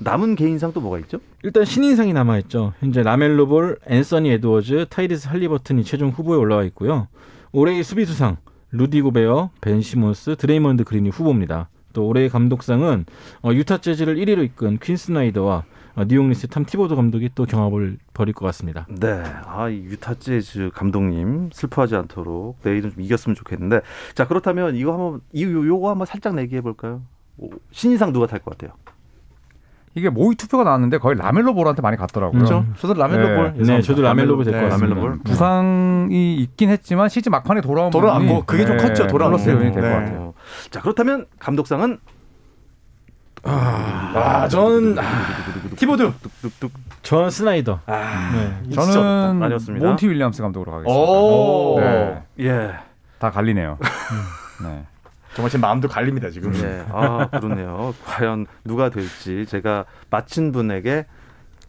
남은 0.00 0.34
개인상 0.34 0.72
또 0.74 0.80
뭐가 0.80 0.98
있죠? 0.98 1.20
일단 1.42 1.64
신인상이 1.64 2.12
남아 2.12 2.38
있죠. 2.38 2.74
현재 2.80 3.02
라멜로 3.02 3.46
볼, 3.46 3.78
앤서니 3.86 4.30
에드워즈, 4.32 4.86
타이리스 4.90 5.28
할리버튼이 5.28 5.84
최종 5.84 6.10
후보에 6.10 6.36
올라와 6.36 6.64
있고요. 6.64 7.06
올해의 7.52 7.82
수비수상 7.82 8.36
루디 8.70 9.00
고베어, 9.02 9.50
벤 9.60 9.80
시몬스, 9.80 10.36
드레이먼드 10.36 10.84
그린이 10.84 11.08
후보입니다. 11.08 11.68
또 11.94 12.06
올해의 12.06 12.28
감독상은 12.28 13.06
어, 13.42 13.50
유타 13.52 13.78
재즈를 13.78 14.16
1위로 14.16 14.44
이끈 14.44 14.78
퀸 14.80 14.96
스나이더와 14.96 15.64
어, 15.96 16.04
뉴욕 16.06 16.28
닉스 16.28 16.46
탐 16.46 16.64
티보드 16.64 16.94
감독이 16.94 17.30
또 17.34 17.44
경합을 17.46 17.96
벌일 18.12 18.34
것 18.34 18.44
같습니다. 18.46 18.86
네. 18.90 19.22
아, 19.46 19.68
이 19.68 19.76
유타 19.84 20.14
재즈 20.14 20.70
감독님 20.74 21.50
슬퍼하지 21.52 21.96
않도록 21.96 22.58
내일은 22.62 22.90
좀 22.92 23.00
이겼으면 23.02 23.34
좋겠는데. 23.34 23.80
자, 24.14 24.26
그렇다면 24.28 24.76
이거 24.76 24.92
한번 24.92 25.20
이 25.32 25.44
요- 25.44 25.66
요거 25.66 25.90
한번 25.90 26.06
살짝 26.06 26.34
내기해 26.34 26.60
볼까요? 26.60 27.02
오, 27.38 27.50
신인상 27.72 28.12
누가 28.12 28.26
탈 28.26 28.38
것 28.40 28.56
같아요? 28.56 28.76
이게 29.98 30.08
모의 30.10 30.36
투표가 30.36 30.64
나왔는데 30.64 30.98
거의 30.98 31.16
라멜로 31.18 31.54
볼한테 31.54 31.82
많이 31.82 31.96
갔더라고요. 31.96 32.38
그렇죠. 32.38 32.64
저도 32.78 32.94
라멜로 32.94 33.28
네. 33.28 33.34
볼. 33.36 33.52
네, 33.54 33.60
예상합니다. 33.60 33.86
저도 33.86 34.02
라멜로 34.02 34.36
볼될것 34.36 34.62
네, 34.62 34.68
같습니다. 34.68 34.94
라멜로 34.94 35.16
볼? 35.16 35.18
부상이 35.24 36.34
있긴 36.36 36.70
했지만 36.70 37.08
시즌 37.08 37.30
막판에 37.32 37.60
돌아온 37.60 37.90
돌아왔고, 37.90 38.24
부분이 38.26 38.46
그게 38.46 38.64
좀 38.64 38.76
컸죠, 38.76 39.06
돌아온 39.06 39.32
플러스 39.32 39.50
요인이 39.50 39.72
될것 39.72 39.82
네. 39.82 39.90
같아요. 39.90 40.18
어, 40.20 40.34
자, 40.70 40.80
그렇다면 40.80 41.26
감독상은 41.38 41.98
아, 43.44 44.48
저는 44.48 44.98
아, 44.98 45.02
티보드. 45.76 46.12
뚝뚝뚝. 46.42 46.72
전 47.02 47.30
스나이더. 47.30 47.80
아, 47.86 48.30
네. 48.64 48.70
저는 48.74 49.42
아니었습니다. 49.42 49.86
몬티 49.86 50.08
윌리엄스 50.08 50.42
감독으로 50.42 50.72
가겠습니다. 50.72 51.00
오. 51.00 51.80
네. 51.80 52.22
예. 52.40 52.72
다 53.18 53.30
갈리네요. 53.30 53.78
네. 54.62 54.84
정말 55.38 55.50
제 55.52 55.56
마음도 55.58 55.86
갈립니다 55.86 56.30
지금. 56.30 56.52
예. 56.56 56.82
아, 56.90 57.28
그렇네요. 57.30 57.94
과연 58.04 58.46
누가 58.64 58.88
될지 58.88 59.46
제가 59.46 59.84
맞힌 60.10 60.50
분에게 60.50 61.06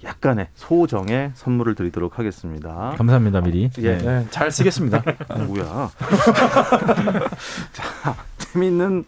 약간의 0.04 0.48
소정의 0.56 1.30
선물을 1.36 1.76
드리도록 1.76 2.18
하겠습니다. 2.18 2.96
감사합니다 2.98 3.42
미리. 3.42 3.70
예. 3.78 3.98
네, 4.00 4.26
잘 4.32 4.50
쓰겠습니다. 4.50 5.04
뭐야? 5.46 5.92
자, 7.72 8.16
재미있는 8.40 9.04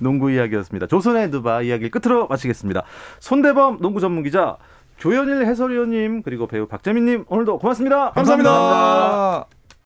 농구 0.00 0.30
이야기였습니다. 0.30 0.88
조선의 0.88 1.30
누바 1.30 1.62
이야기를 1.62 1.90
끝으로 1.90 2.26
마치겠습니다. 2.26 2.82
손대범 3.18 3.78
농구 3.80 4.00
전문 4.00 4.24
기자 4.24 4.58
조현일 4.98 5.46
해설위원님 5.46 6.20
그리고 6.22 6.46
배우 6.46 6.66
박재민님 6.66 7.24
오늘도 7.28 7.60
고맙습니다. 7.60 8.10
감사합니다. 8.10 8.50
감사합니다. 8.50 9.61